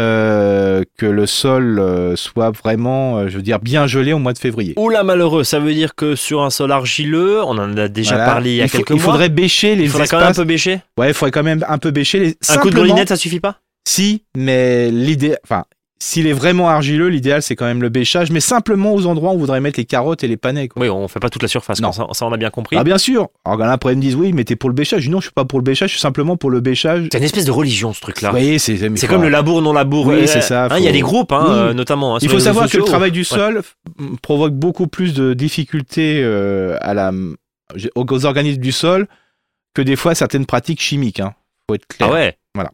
euh, 0.00 0.82
que 0.98 1.06
le 1.06 1.26
sol 1.26 1.78
euh, 1.78 2.16
soit 2.16 2.50
vraiment, 2.50 3.18
euh, 3.18 3.28
je 3.28 3.36
veux 3.36 3.42
dire, 3.42 3.60
bien 3.60 3.86
gelé 3.86 4.12
au 4.12 4.18
mois 4.18 4.32
de 4.32 4.38
février. 4.38 4.74
Oula 4.76 5.04
malheureux, 5.04 5.44
ça 5.44 5.60
veut 5.60 5.72
dire 5.74 5.94
que 5.94 6.16
sur 6.16 6.42
un 6.42 6.50
sol 6.50 6.72
argileux, 6.72 7.42
on 7.44 7.58
en 7.58 7.76
a 7.76 7.88
déjà 7.88 8.16
Voilà. 8.16 8.30
parlé 8.32 8.50
il 8.50 8.56
y 8.56 8.62
a 8.62 8.68
faut- 8.68 8.78
quelques 8.78 8.90
il 8.90 8.94
mois. 8.96 9.04
faudrait 9.12 9.28
bêcher 9.28 9.76
les 9.76 9.84
il 9.84 9.88
faudrait 9.90 10.08
quand 10.08 10.18
même 10.18 10.28
un 10.28 10.32
peu 10.34 10.44
bêcher. 10.44 10.80
Ouais, 10.98 11.08
il 11.10 11.14
faudrait 11.14 11.30
quand 11.30 11.42
même 11.44 11.64
un 11.68 11.78
peu 11.78 11.90
bêcher 11.90 12.18
les. 12.18 12.36
Un 12.48 12.56
coup 12.58 12.70
de 12.70 12.74
grelinette, 12.74 13.08
ça 13.08 13.16
suffit 13.16 13.40
pas? 13.40 13.56
Si, 13.86 14.22
mais 14.36 14.90
l'idée, 14.90 15.36
enfin, 15.44 15.64
s'il 16.00 16.26
est 16.26 16.32
vraiment 16.32 16.68
argileux, 16.68 17.08
l'idéal 17.08 17.40
c'est 17.40 17.56
quand 17.56 17.64
même 17.64 17.80
le 17.80 17.88
bêchage, 17.88 18.30
mais 18.30 18.40
simplement 18.40 18.92
aux 18.94 19.06
endroits 19.06 19.30
où 19.30 19.34
on 19.36 19.38
voudrait 19.38 19.60
mettre 19.60 19.78
les 19.80 19.84
carottes 19.86 20.22
et 20.24 20.28
les 20.28 20.36
panais. 20.36 20.68
Quoi. 20.68 20.82
Oui, 20.82 20.88
on 20.90 21.08
fait 21.08 21.20
pas 21.20 21.30
toute 21.30 21.40
la 21.42 21.48
surface. 21.48 21.80
Non. 21.80 21.92
Ça, 21.92 22.06
ça, 22.12 22.26
on 22.26 22.32
a 22.32 22.36
bien 22.36 22.50
compris. 22.50 22.76
Ah 22.78 22.84
bien 22.84 22.98
sûr. 22.98 23.28
Alors 23.44 23.58
là 23.58 23.72
après 23.72 23.92
ils 23.92 23.96
me 23.96 24.02
disent 24.02 24.16
oui, 24.16 24.32
mais 24.32 24.44
t'es 24.44 24.56
pour 24.56 24.68
le 24.68 24.74
bêchage. 24.74 25.08
Non, 25.08 25.20
je 25.20 25.26
suis 25.26 25.32
pas 25.32 25.44
pour 25.44 25.58
le 25.58 25.62
bêchage, 25.64 25.90
je 25.90 25.94
suis 25.94 26.00
simplement 26.00 26.36
pour 26.36 26.50
le 26.50 26.60
bêchage. 26.60 27.08
C'est 27.12 27.18
une 27.18 27.24
espèce 27.24 27.44
de 27.46 27.50
religion 27.52 27.92
ce 27.92 28.00
truc-là. 28.00 28.30
Voyez, 28.30 28.58
c'est 28.58 28.76
C'est 28.96 29.06
comme 29.06 29.22
le 29.22 29.28
labour 29.28 29.62
non 29.62 29.72
labour. 29.72 30.06
Oui, 30.08 30.14
Euh, 30.14 30.26
c'est 30.26 30.40
ça, 30.42 30.66
hein, 30.66 30.78
Il 30.78 30.84
y 30.84 30.88
a 30.88 30.92
des 30.92 31.00
groupes, 31.00 31.32
hein, 31.32 31.44
Oui. 31.46 31.54
euh, 31.54 31.72
notamment. 31.74 32.16
hein, 32.16 32.18
Il 32.22 32.28
faut 32.28 32.38
savoir 32.40 32.68
que 32.68 32.76
le 32.76 32.84
travail 32.84 33.10
du 33.12 33.20
Ouais. 33.20 33.24
sol 33.24 33.58
f- 33.60 34.16
provoque 34.20 34.52
beaucoup 34.54 34.88
plus 34.88 35.14
de 35.14 35.32
difficultés 35.32 36.20
euh, 36.22 36.76
à 36.82 36.92
la, 36.92 37.12
aux 37.94 38.24
organismes 38.26 38.60
du 38.60 38.72
sol 38.72 39.06
que 39.74 39.80
des 39.82 39.96
fois 39.96 40.14
certaines 40.14 40.44
pratiques 40.46 40.80
chimiques. 40.82 41.20
Hein. 41.20 41.34
Faut 41.68 41.76
être 41.76 41.86
clair. 41.86 42.08
Ah 42.10 42.14
ouais. 42.14 42.36
Voilà. 42.54 42.70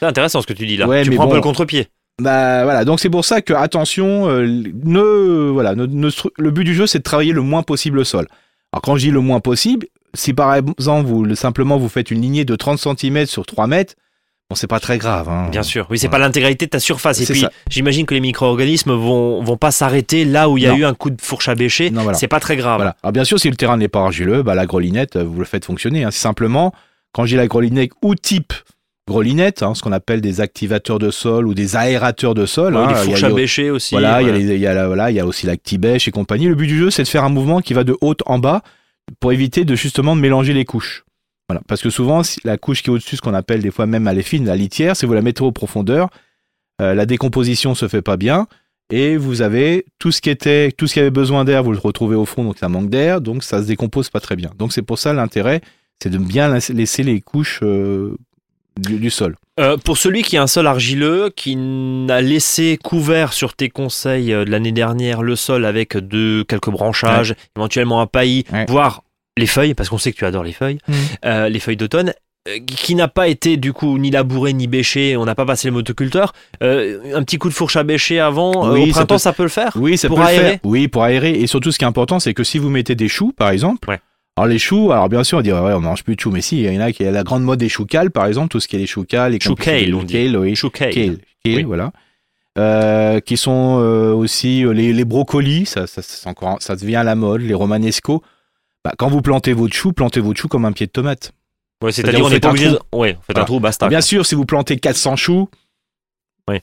C'est 0.00 0.06
intéressant 0.06 0.42
ce 0.42 0.46
que 0.46 0.52
tu 0.52 0.66
dis 0.66 0.76
là. 0.76 0.86
Ouais, 0.88 1.02
tu 1.04 1.10
mais 1.10 1.16
prends 1.16 1.26
un 1.26 1.28
peu 1.28 1.36
le 1.36 1.40
contre-pied. 1.40 1.88
Bah 2.20 2.64
voilà, 2.64 2.84
donc 2.84 2.98
c'est 3.00 3.10
pour 3.10 3.24
ça 3.24 3.42
que 3.42 3.52
attention, 3.52 4.28
euh, 4.28 4.44
ne 4.84 5.50
voilà, 5.50 5.74
ne- 5.74 5.86
ne 5.86 6.10
le 6.38 6.50
but 6.50 6.64
du 6.64 6.74
jeu 6.74 6.86
c'est 6.86 6.98
de 6.98 7.04
travailler 7.04 7.32
le 7.32 7.42
moins 7.42 7.62
possible 7.62 7.98
le 7.98 8.04
sol. 8.04 8.26
Alors 8.72 8.82
quand 8.82 8.96
je 8.96 9.02
dis 9.06 9.10
le 9.12 9.20
moins 9.20 9.40
possible, 9.40 9.86
si 10.14 10.34
par 10.34 10.54
exemple 10.56 11.06
vous 11.06 11.24
le- 11.24 11.34
simplement 11.36 11.78
vous 11.78 11.88
faites 11.88 12.10
une 12.10 12.20
lignée 12.20 12.44
de 12.44 12.56
30 12.56 12.78
cm 12.78 13.26
sur 13.26 13.46
3 13.46 13.68
mètres, 13.68 13.94
bon 14.50 14.56
c'est 14.56 14.66
pas 14.66 14.80
très 14.80 14.98
grave. 14.98 15.28
Hein. 15.28 15.48
Bien 15.52 15.62
sûr. 15.62 15.86
Oui, 15.90 15.98
c'est 15.98 16.08
pas 16.08 16.18
l'intégralité 16.18 16.66
de 16.66 16.70
ta 16.70 16.80
surface. 16.80 17.20
Et 17.20 17.32
puis, 17.32 17.44
j'imagine 17.70 18.04
que 18.04 18.14
les 18.14 18.20
micro-organismes 18.20 18.92
vont, 18.94 19.40
vont 19.44 19.56
pas 19.56 19.70
s'arrêter 19.70 20.24
là 20.24 20.48
où 20.48 20.58
il 20.58 20.64
y 20.64 20.66
a 20.66 20.70
Non. 20.72 20.76
eu 20.78 20.84
un 20.86 20.94
coup 20.94 21.10
de 21.10 21.20
fourche 21.22 21.48
à 21.48 21.54
bêcher. 21.54 21.90
Non, 21.90 22.02
voilà. 22.02 22.18
C'est 22.18 22.26
pas 22.28 22.40
très 22.40 22.56
grave. 22.56 22.78
Voilà. 22.78 22.96
Alors 23.04 23.12
bien 23.12 23.24
sûr, 23.24 23.38
si 23.38 23.48
le 23.48 23.54
terrain 23.56 23.76
n'est 23.76 23.86
pas 23.88 24.00
argileux, 24.00 24.42
bah, 24.42 24.56
la 24.56 24.66
grelinette, 24.66 25.14
euh, 25.16 25.22
vous 25.24 25.38
le 25.38 25.44
faites 25.44 25.64
fonctionner. 25.66 26.02
Hein. 26.02 26.10
Simplement, 26.10 26.72
quand 27.12 27.24
dis 27.26 27.36
la 27.36 27.46
grelinette 27.46 27.92
ou 28.02 28.16
type 28.16 28.52
grelinette, 29.08 29.62
hein, 29.62 29.74
ce 29.74 29.82
qu'on 29.82 29.92
appelle 29.92 30.20
des 30.20 30.40
activateurs 30.40 30.98
de 30.98 31.10
sol 31.10 31.46
ou 31.48 31.54
des 31.54 31.74
aérateurs 31.76 32.34
de 32.34 32.46
sol. 32.46 32.74
Ouais, 32.76 32.80
hein, 32.82 32.90
y 32.90 32.92
a- 32.92 32.96
fourches 32.96 33.24
à 33.24 33.28
a- 33.28 33.32
bêcher 33.32 33.70
aussi. 33.70 33.94
Voilà, 33.94 34.22
il 34.22 34.28
y 34.28 34.54
y 34.54 34.66
voilà, 34.86 35.10
il 35.10 35.16
y 35.16 35.20
a 35.20 35.26
aussi 35.26 35.46
l'actibèche 35.46 36.06
et 36.06 36.10
compagnie. 36.10 36.46
Le 36.46 36.54
but 36.54 36.66
du 36.66 36.78
jeu, 36.78 36.90
c'est 36.90 37.02
de 37.02 37.08
faire 37.08 37.24
un 37.24 37.28
mouvement 37.30 37.60
qui 37.60 37.74
va 37.74 37.84
de 37.84 37.96
haut 38.00 38.14
en 38.26 38.38
bas 38.38 38.62
pour 39.20 39.32
éviter 39.32 39.64
de 39.64 39.74
justement 39.74 40.14
de 40.14 40.20
mélanger 40.20 40.52
les 40.52 40.64
couches. 40.64 41.04
Voilà, 41.48 41.62
parce 41.66 41.80
que 41.82 41.88
souvent, 41.90 42.20
la 42.44 42.58
couche 42.58 42.82
qui 42.82 42.90
est 42.90 42.92
au-dessus, 42.92 43.16
ce 43.16 43.22
qu'on 43.22 43.32
appelle 43.34 43.62
des 43.62 43.70
fois 43.70 43.86
même 43.86 44.06
à 44.06 44.12
les 44.12 44.22
fines, 44.22 44.44
la 44.44 44.54
litière, 44.56 44.94
si 44.96 45.06
vous 45.06 45.14
la 45.14 45.22
mettez 45.22 45.42
aux 45.42 45.50
profondeurs, 45.52 46.10
euh, 46.82 46.94
la 46.94 47.06
décomposition 47.06 47.74
se 47.74 47.88
fait 47.88 48.02
pas 48.02 48.18
bien 48.18 48.46
et 48.90 49.16
vous 49.16 49.40
avez 49.42 49.86
tout 49.98 50.12
ce 50.12 50.20
qui 50.20 50.28
était, 50.30 50.70
tout 50.72 50.86
ce 50.86 50.92
qui 50.94 51.00
avait 51.00 51.10
besoin 51.10 51.44
d'air, 51.46 51.62
vous 51.62 51.72
le 51.72 51.78
retrouvez 51.78 52.16
au 52.16 52.26
fond, 52.26 52.44
donc 52.44 52.58
ça 52.58 52.68
manque 52.68 52.90
d'air, 52.90 53.20
donc 53.22 53.42
ça 53.42 53.62
se 53.62 53.66
décompose 53.66 54.10
pas 54.10 54.20
très 54.20 54.36
bien. 54.36 54.50
Donc 54.58 54.72
c'est 54.74 54.82
pour 54.82 54.98
ça 54.98 55.12
l'intérêt, 55.14 55.62
c'est 56.02 56.10
de 56.10 56.18
bien 56.18 56.52
laisser- 56.52 56.74
laisser 56.74 57.02
les 57.02 57.20
couches 57.22 57.60
euh, 57.62 58.14
du, 58.78 58.98
du 58.98 59.10
sol. 59.10 59.36
Euh, 59.60 59.76
pour 59.76 59.98
celui 59.98 60.22
qui 60.22 60.36
a 60.36 60.42
un 60.42 60.46
sol 60.46 60.66
argileux, 60.66 61.30
qui 61.34 61.56
n'a 61.56 62.20
laissé 62.20 62.78
couvert 62.82 63.32
sur 63.32 63.54
tes 63.54 63.68
conseils 63.68 64.32
euh, 64.32 64.44
de 64.44 64.50
l'année 64.50 64.72
dernière 64.72 65.22
le 65.22 65.36
sol 65.36 65.64
avec 65.64 65.96
de 65.96 66.44
quelques 66.48 66.70
branchages, 66.70 67.34
éventuellement 67.56 68.00
un 68.00 68.06
paillis, 68.06 68.44
Ouais. 68.52 68.66
voire 68.68 69.02
les 69.36 69.46
feuilles, 69.46 69.74
parce 69.74 69.88
qu'on 69.88 69.98
sait 69.98 70.12
que 70.12 70.16
tu 70.18 70.24
adores 70.24 70.44
les 70.44 70.52
feuilles, 70.52 70.78
Mhm. 70.88 70.94
euh, 71.24 71.48
les 71.48 71.58
feuilles 71.60 71.76
d'automne, 71.76 72.12
euh, 72.48 72.58
qui 72.66 72.94
n'a 72.94 73.08
pas 73.08 73.28
été 73.28 73.56
du 73.56 73.72
coup 73.72 73.98
ni 73.98 74.10
labouré 74.10 74.52
ni 74.52 74.66
bêché, 74.68 75.16
on 75.16 75.24
n'a 75.24 75.34
pas 75.34 75.44
passé 75.44 75.68
le 75.68 75.74
motoculteur, 75.74 76.32
euh, 76.62 77.14
un 77.14 77.22
petit 77.24 77.38
coup 77.38 77.48
de 77.48 77.54
fourche 77.54 77.76
à 77.76 77.82
bêcher 77.82 78.20
avant, 78.20 78.72
Oui, 78.72 78.82
au 78.82 78.86
ça 78.86 78.92
printemps 78.92 79.14
peut- 79.16 79.18
ça 79.18 79.32
peut 79.32 79.42
le 79.42 79.48
faire 79.48 79.72
Oui, 79.76 79.98
ça 79.98 80.08
Pour 80.08 80.18
peut 80.18 80.22
le 80.22 80.28
aérer 80.28 80.50
faire. 80.52 80.58
Oui, 80.64 80.88
pour 80.88 81.02
aérer. 81.04 81.32
Et 81.32 81.46
surtout, 81.46 81.72
ce 81.72 81.78
qui 81.78 81.84
est 81.84 81.88
important, 81.88 82.18
c'est 82.20 82.32
que 82.34 82.44
si 82.44 82.58
vous 82.58 82.70
mettez 82.70 82.94
des 82.94 83.08
choux, 83.08 83.32
par 83.36 83.50
exemple. 83.50 83.88
Ouais. 83.90 83.98
Alors 84.38 84.46
les 84.46 84.58
choux, 84.60 84.92
alors 84.92 85.08
bien 85.08 85.24
sûr, 85.24 85.38
on 85.38 85.40
dit 85.40 85.52
ouais, 85.52 85.58
on 85.58 85.80
mange 85.80 86.04
plus 86.04 86.14
de 86.14 86.20
choux, 86.20 86.30
mais 86.30 86.40
si, 86.42 86.62
il 86.62 86.72
y 86.72 86.78
en 86.78 86.80
a 86.80 86.92
qui 86.92 87.04
a 87.04 87.10
la 87.10 87.24
grande 87.24 87.42
mode 87.42 87.58
des 87.58 87.68
choux 87.68 87.86
cales, 87.86 88.12
par 88.12 88.26
exemple, 88.26 88.48
tout 88.50 88.60
ce 88.60 88.68
qui 88.68 88.76
est 88.76 88.78
les 88.78 88.86
choux 88.86 89.02
cales, 89.04 89.32
les 89.32 89.40
Chou 89.40 89.56
kale, 89.56 89.92
on 89.92 90.04
dit. 90.04 90.12
kale, 90.12 90.36
oui. 90.36 90.54
Chou 90.54 90.70
kale. 90.70 90.92
Kale, 90.94 91.18
Oui. 91.44 91.62
voilà. 91.64 91.90
Euh, 92.56 93.18
qui 93.18 93.36
sont 93.36 93.78
euh, 93.80 94.12
aussi 94.12 94.64
euh, 94.64 94.70
les, 94.72 94.92
les 94.92 95.04
brocolis, 95.04 95.66
ça, 95.66 95.88
ça, 95.88 96.02
c'est 96.02 96.28
encore, 96.28 96.58
ça 96.60 96.76
devient 96.76 96.96
à 96.96 97.02
la 97.04 97.16
mode, 97.16 97.40
les 97.40 97.54
romanesco. 97.54 98.22
Bah, 98.84 98.92
quand 98.96 99.08
vous 99.08 99.22
plantez 99.22 99.52
votre 99.52 99.74
chou, 99.74 99.92
plantez 99.92 100.20
votre 100.20 100.40
chou 100.40 100.46
comme 100.46 100.64
un 100.64 100.72
pied 100.72 100.86
de 100.86 100.92
tomate. 100.92 101.32
Ouais, 101.82 101.90
C'est-à-dire, 101.90 102.24
on 102.24 102.28
faites 102.28 102.40
pas 102.42 102.48
un 102.48 102.52
obligé. 102.52 102.70
Ouais, 102.94 103.08
faites 103.10 103.18
un 103.30 103.32
Voilà. 103.34 103.44
trou, 103.44 103.58
basta. 103.60 103.88
Bien 103.88 104.00
sûr, 104.00 104.24
si 104.24 104.36
vous 104.36 104.44
plantez 104.46 104.76
400 104.78 105.16
choux, 105.16 105.48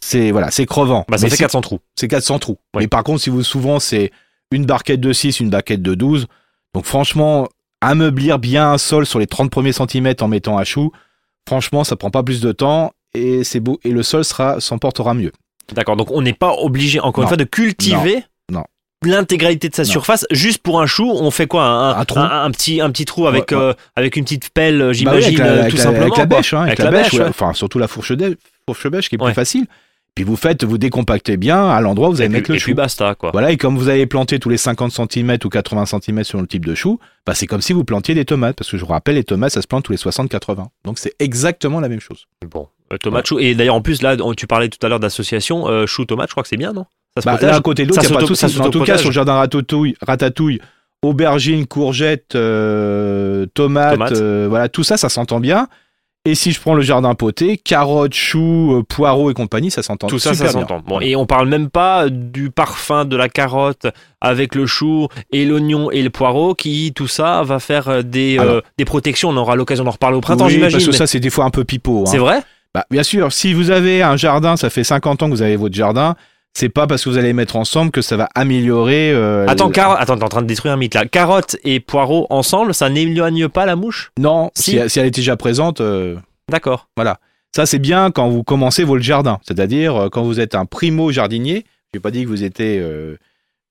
c'est 0.01 0.31
voilà, 0.31 0.49
c'est 0.49 0.65
crevant. 0.65 1.05
Bah, 1.09 1.17
si- 1.17 1.29
400 1.29 1.61
trous. 1.61 1.79
c'est 1.95 2.07
400 2.07 2.39
trous. 2.39 2.57
Ouais. 2.73 2.83
Mais 2.83 2.87
par 2.87 3.03
contre, 3.03 3.21
si 3.21 3.29
vous 3.29 3.43
souvent 3.43 3.79
c'est 3.79 4.11
une 4.51 4.65
barquette 4.65 4.99
de 5.01 5.11
6, 5.13 5.39
une 5.41 5.49
barquette 5.49 5.81
de 5.81 5.93
12. 5.93 6.27
Donc 6.73 6.85
franchement, 6.85 7.47
ameublir 7.87 8.39
bien 8.39 8.71
un 8.71 8.77
sol 8.77 9.05
sur 9.05 9.19
les 9.19 9.27
30 9.27 9.49
premiers 9.51 9.71
centimètres 9.71 10.23
en 10.23 10.27
mettant 10.27 10.57
un 10.57 10.63
chou, 10.63 10.91
franchement, 11.47 11.83
ça 11.83 11.95
prend 11.95 12.09
pas 12.11 12.23
plus 12.23 12.41
de 12.41 12.51
temps 12.51 12.91
et 13.13 13.43
c'est 13.43 13.59
beau 13.59 13.79
et 13.83 13.91
le 13.91 14.03
sol 14.03 14.23
sera 14.25 14.59
s'emportera 14.59 15.13
mieux. 15.13 15.31
D'accord, 15.73 15.95
donc 15.95 16.11
on 16.11 16.21
n'est 16.21 16.33
pas 16.33 16.53
obligé, 16.53 16.99
encore 16.99 17.23
une 17.23 17.27
fois, 17.27 17.37
de 17.37 17.43
cultiver 17.43 18.23
Non. 18.51 18.59
Non. 18.59 18.63
l'intégralité 19.11 19.69
de 19.69 19.75
sa 19.75 19.83
Non. 19.83 19.89
surface. 19.89 20.25
Juste 20.31 20.59
pour 20.59 20.79
un 20.81 20.85
chou, 20.85 21.09
on 21.11 21.31
fait 21.31 21.47
quoi? 21.47 21.63
Un, 21.63 21.99
Un 21.99 22.05
trou. 22.05 22.19
un 22.19 22.51
petit, 22.51 22.81
un 22.81 22.89
petit 22.91 23.05
trou 23.05 23.25
avec, 23.27 23.49
Ouais, 23.51 23.57
ouais. 23.57 23.63
euh, 23.63 23.73
avec 23.95 24.15
une 24.15 24.23
petite 24.25 24.49
pelle, 24.51 24.79
Bah 24.79 24.87
oui, 24.89 24.93
j'imagine, 24.93 25.41
avec 25.41 25.55
la, 25.55 25.59
avec 25.61 25.69
tout 25.71 25.77
la- 25.77 25.83
simplement. 25.83 26.05
avec 26.05 26.17
la 26.17 26.25
bêche, 26.25 26.53
hein, 26.53 26.61
avec, 26.61 26.67
Avec 26.71 26.79
la 26.79 26.85
la 26.85 26.91
bêche, 26.91 27.03
bêche, 27.11 27.13
ouais. 27.19 27.19
ouais. 27.25 27.29
enfin 27.29 27.53
surtout 27.53 27.79
la 27.79 27.87
fourche, 27.87 28.11
de, 28.11 28.37
fourche 28.67 28.87
bêche 28.89 29.09
qui 29.09 29.15
est 29.15 29.17
plus 29.17 29.33
facile. 29.33 29.65
Puis 30.15 30.23
vous 30.23 30.37
faites, 30.37 30.63
vous 30.63 30.77
décompactez 30.77 31.35
bien 31.35 31.67
à 31.69 31.81
l'endroit 31.81 32.07
où 32.07 32.13
vous 32.13 32.21
Et 32.21 32.25
allez 32.25 32.29
puis, 32.29 32.37
mettre 32.39 32.51
le 32.51 32.55
et 32.55 32.59
chou. 32.59 32.65
puis 32.67 32.73
basta, 32.73 33.15
quoi. 33.15 33.31
Voilà, 33.33 33.51
et 33.51 33.57
comme 33.57 33.77
vous 33.77 33.89
avez 33.89 34.05
planté 34.05 34.39
tous 34.39 34.49
les 34.49 34.55
50 34.57 34.91
cm 34.91 35.37
ou 35.43 35.49
80 35.49 35.85
cm 35.85 36.23
sur 36.23 36.39
le 36.39 36.47
type 36.47 36.65
de 36.65 36.73
chou, 36.73 36.99
bah 37.25 37.33
c'est 37.35 37.47
comme 37.47 37.59
si 37.61 37.73
vous 37.73 37.83
plantiez 37.83 38.15
des 38.15 38.23
tomates, 38.23 38.55
parce 38.55 38.71
que 38.71 38.77
je 38.77 38.85
vous 38.85 38.91
rappelle, 38.91 39.15
les 39.15 39.25
tomates, 39.25 39.51
ça 39.51 39.61
se 39.61 39.67
plante 39.67 39.83
tous 39.83 39.91
les 39.91 39.97
60-80. 39.97 40.67
Donc 40.85 40.99
c'est 40.99 41.13
exactement 41.19 41.81
la 41.81 41.89
même 41.89 41.99
chose. 41.99 42.27
Bon, 42.49 42.69
euh, 42.93 42.97
tomate, 42.97 43.27
chou. 43.27 43.39
Et 43.39 43.55
d'ailleurs, 43.55 43.75
en 43.75 43.81
plus, 43.81 44.01
là, 44.01 44.15
tu 44.37 44.47
parlais 44.47 44.69
tout 44.69 44.83
à 44.85 44.89
l'heure 44.89 45.01
d'association, 45.01 45.67
euh, 45.67 45.85
chou, 45.85 46.05
tomate, 46.05 46.29
je 46.29 46.33
crois 46.33 46.43
que 46.43 46.49
c'est 46.49 46.55
bien, 46.57 46.71
non? 46.71 46.85
Ça 47.17 47.21
se 47.21 47.25
Bah, 47.25 47.37
l'un 47.41 47.57
à 47.57 47.61
côté 47.61 47.83
de 47.83 47.89
l'autre, 47.89 48.01
Ça 48.01 48.07
il 48.07 48.11
n'y 48.11 48.15
a 48.15 48.19
pas 48.19 48.23
de 48.23 48.27
souci. 48.33 48.61
En 48.61 48.69
tout 48.69 48.83
cas, 48.83 48.97
sur 48.97 49.09
le 49.09 49.13
jardin 49.13 49.33
ratatouille, 49.33 49.95
ratatouille 50.01 50.59
aubergines, 51.01 51.67
courgettes, 51.67 52.35
euh, 52.35 53.45
Tomates. 53.53 54.11
euh, 54.13 54.47
voilà, 54.49 54.69
tout 54.69 54.83
ça, 54.83 54.95
ça 54.97 55.09
s'entend 55.09 55.39
bien. 55.39 55.67
Et 56.27 56.33
si 56.33 56.51
je 56.51 56.59
prends 56.59 56.73
le 56.73 56.81
jardin 56.81 57.13
poté, 57.13 57.55
carottes, 57.57 58.15
choux, 58.15 58.73
euh, 58.79 58.83
poireaux 58.83 59.29
et 59.29 59.35
compagnie, 59.35 59.69
ça 59.69 59.83
s'entend 59.83 60.07
Tout 60.07 60.17
ça, 60.17 60.33
super 60.33 60.47
ça 60.47 60.53
s'entend. 60.53 60.79
Bon, 60.85 60.99
et 60.99 61.15
on 61.15 61.27
parle 61.27 61.47
même 61.47 61.69
pas 61.69 62.09
du 62.09 62.49
parfum 62.49 63.05
de 63.05 63.15
la 63.15 63.29
carotte 63.29 63.85
avec 64.21 64.55
le 64.55 64.65
chou 64.65 65.07
et 65.31 65.45
l'oignon 65.45 65.91
et 65.91 66.01
le 66.01 66.09
poireau 66.09 66.55
qui, 66.55 66.93
tout 66.95 67.07
ça, 67.07 67.43
va 67.43 67.59
faire 67.59 67.89
euh, 67.89 68.01
des, 68.01 68.37
euh, 68.39 68.61
des 68.79 68.85
protections. 68.85 69.29
On 69.29 69.37
aura 69.37 69.55
l'occasion 69.55 69.83
d'en 69.83 69.91
reparler 69.91 70.17
au 70.17 70.21
printemps, 70.21 70.45
Oui, 70.45 70.53
j'imagine. 70.53 70.77
parce 70.77 70.85
que 70.85 70.91
mais 70.91 70.97
ça, 70.97 71.05
c'est 71.07 71.19
des 71.19 71.29
fois 71.29 71.45
un 71.45 71.51
peu 71.51 71.63
pipeau. 71.63 72.01
hein. 72.01 72.05
C'est 72.07 72.17
vrai? 72.17 72.39
Bah, 72.73 72.85
bien 72.89 73.03
sûr, 73.03 73.31
si 73.31 73.53
vous 73.53 73.69
avez 73.69 74.01
un 74.01 74.17
jardin, 74.17 74.57
ça 74.57 74.69
fait 74.71 74.83
50 74.83 75.21
ans 75.21 75.27
que 75.27 75.31
vous 75.31 75.41
avez 75.43 75.55
votre 75.55 75.75
jardin, 75.75 76.15
c'est 76.57 76.69
pas 76.69 76.87
parce 76.87 77.03
que 77.03 77.09
vous 77.09 77.17
allez 77.17 77.27
les 77.27 77.33
mettre 77.33 77.57
ensemble 77.57 77.91
que 77.91 78.01
ça 78.01 78.15
va 78.17 78.29
améliorer. 78.33 79.11
euh, 79.13 79.45
Attends, 79.47 79.69
car... 79.69 79.99
Attends, 79.99 80.17
t'es 80.17 80.23
en 80.23 80.29
train 80.29 80.41
de 80.41 80.47
détruire 80.47 80.73
un 80.73 80.77
mythe 80.77 80.95
là. 80.95 81.05
Carotte 81.05 81.57
et 81.65 81.79
poireau 81.81 82.25
ensemble, 82.29 82.73
ça 82.73 82.89
n'éloigne 82.89 83.49
pas 83.49 83.65
la 83.65 83.75
mouche? 83.75 84.11
Non, 84.17 84.49
Si. 84.55 84.71
si, 84.79 84.89
si 84.89 84.99
elle 84.99 85.07
est 85.07 85.11
déjà 85.11 85.35
présente, 85.35 85.81
euh, 85.81 86.15
D'accord. 86.49 86.87
ça 87.55 87.65
c'est 87.65 87.79
bien 87.79 88.09
quand 88.09 88.29
vous 88.29 88.43
commencez 88.43 88.83
votre 88.85 89.03
jardin. 89.03 89.39
C'est-à-dire 89.45 89.95
euh, 89.95 90.09
quand 90.09 90.23
vous 90.23 90.39
êtes 90.39 90.55
un 90.55 90.65
primo 90.65 91.11
jardinier. 91.11 91.65
J'ai 91.93 91.99
pas 91.99 92.11
dit 92.11 92.23
que 92.23 92.29
vous 92.29 92.43
étiez, 92.43 92.79
euh, 92.79 93.15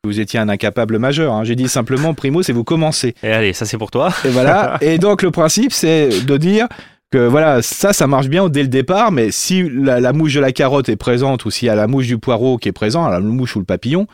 vous 0.04 0.20
étiez 0.20 0.38
un 0.40 0.48
incapable 0.48 0.98
majeur. 0.98 1.32
hein. 1.34 1.44
J'ai 1.44 1.56
dit 1.56 1.68
simplement 1.68 2.14
primo, 2.14 2.42
c'est 2.42 2.52
vous 2.52 2.64
commencez. 2.64 3.14
Et 3.22 3.32
allez, 3.32 3.52
ça 3.54 3.64
c'est 3.66 3.78
pour 3.78 3.90
toi. 3.90 4.12
Et 4.24 4.28
voilà. 4.28 4.76
et 4.82 4.98
donc 4.98 5.22
le 5.22 5.30
principe, 5.30 5.72
c'est 5.72 6.08
de 6.24 6.36
dire 6.36 6.66
que 7.14 7.26
voilà, 7.26 7.62
ça, 7.62 7.92
ça 7.92 8.06
marche 8.06 8.28
bien 8.28 8.49
dès 8.49 8.62
le 8.62 8.68
départ, 8.68 9.12
mais 9.12 9.30
si 9.30 9.62
la, 9.68 10.00
la 10.00 10.12
mouche 10.12 10.35
de 10.35 10.40
la 10.40 10.52
carotte 10.52 10.88
est 10.88 10.97
présente 10.97 11.44
ou 11.44 11.50
s'il 11.50 11.66
y 11.66 11.68
a 11.71 11.75
la 11.75 11.87
mouche 11.87 12.06
du 12.06 12.18
poireau 12.18 12.59
qui 12.59 12.68
est 12.68 12.73
présente, 12.73 13.11
la 13.11 13.21
mouche 13.21 13.56
ou 13.56 13.61
le 13.61 13.64
papillon, 13.64 14.06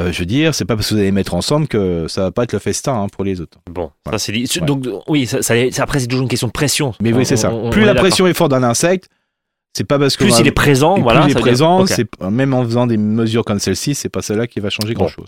euh, 0.00 0.10
je 0.12 0.18
veux 0.20 0.26
dire, 0.26 0.54
c'est 0.54 0.64
pas 0.64 0.76
parce 0.76 0.88
que 0.88 0.94
vous 0.94 0.98
allez 0.98 1.08
les 1.08 1.12
mettre 1.12 1.34
ensemble 1.34 1.68
que 1.68 2.06
ça 2.08 2.22
va 2.22 2.30
pas 2.30 2.44
être 2.44 2.52
le 2.54 2.58
festin 2.58 2.94
hein, 3.02 3.06
pour 3.12 3.22
les 3.24 3.40
autres. 3.40 3.58
Bon, 3.70 3.90
Voilà. 4.04 4.18
ça 4.18 4.26
c'est 4.26 4.32
dit. 4.32 4.48
Ouais. 4.58 4.66
Donc, 4.66 4.86
oui, 5.08 5.26
ça, 5.26 5.42
ça- 5.42 5.54
après 5.82 6.00
c'est 6.00 6.06
toujours 6.06 6.22
une 6.22 6.28
question 6.28 6.46
de 6.48 6.52
pression. 6.52 6.94
Mais 7.02 7.12
oui, 7.12 7.26
c'est 7.26 7.36
ça. 7.36 7.52
on- 7.52 7.70
plus 7.70 7.84
la 7.84 7.94
pression 7.94 8.26
est 8.26 8.32
forte 8.34 8.50
d'un 8.52 8.62
insecte, 8.62 9.08
c'est 9.76 9.84
pas 9.84 9.98
parce 9.98 10.16
que 10.16 10.24
Plus 10.24 10.38
il 10.40 10.46
est 10.46 10.52
présent, 10.52 10.98
voilà. 10.98 11.20
plus 11.20 11.28
il 11.28 11.30
est 11.32 11.34
dire- 11.34 11.42
présent, 11.42 11.84
même 12.30 12.54
en 12.54 12.64
faisant 12.64 12.86
des 12.86 12.96
mesures 12.96 13.44
comme 13.44 13.58
celle-ci, 13.60 13.94
c'est 13.94 14.08
pas 14.08 14.22
celle-là 14.22 14.46
qui 14.46 14.60
va 14.60 14.70
changer 14.70 14.94
Bon. 14.94 15.00
grand-chose. 15.04 15.26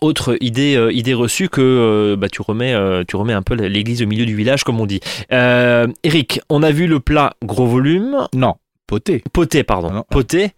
Autre 0.00 0.36
idée, 0.40 0.76
euh, 0.76 0.92
idée 0.92 1.14
reçue 1.14 1.48
que 1.48 1.60
euh, 1.60 2.16
bah, 2.16 2.28
tu 2.28 2.42
remets, 2.42 2.74
euh, 2.74 3.04
tu 3.06 3.16
remets 3.16 3.32
un 3.32 3.42
peu 3.42 3.54
l'église 3.54 4.02
au 4.02 4.06
milieu 4.06 4.26
du 4.26 4.34
village, 4.34 4.64
comme 4.64 4.80
on 4.80 4.86
dit. 4.86 5.00
Eric, 5.30 6.40
on 6.48 6.62
a 6.62 6.70
vu 6.70 6.86
le 6.86 7.00
plat 7.00 7.34
gros 7.44 7.66
volume, 7.66 8.16
Non, 8.34 8.54
poté. 8.86 9.22
poté, 9.32 9.62
pardon, 9.64 9.90
non. 9.90 10.04
poté. 10.10 10.50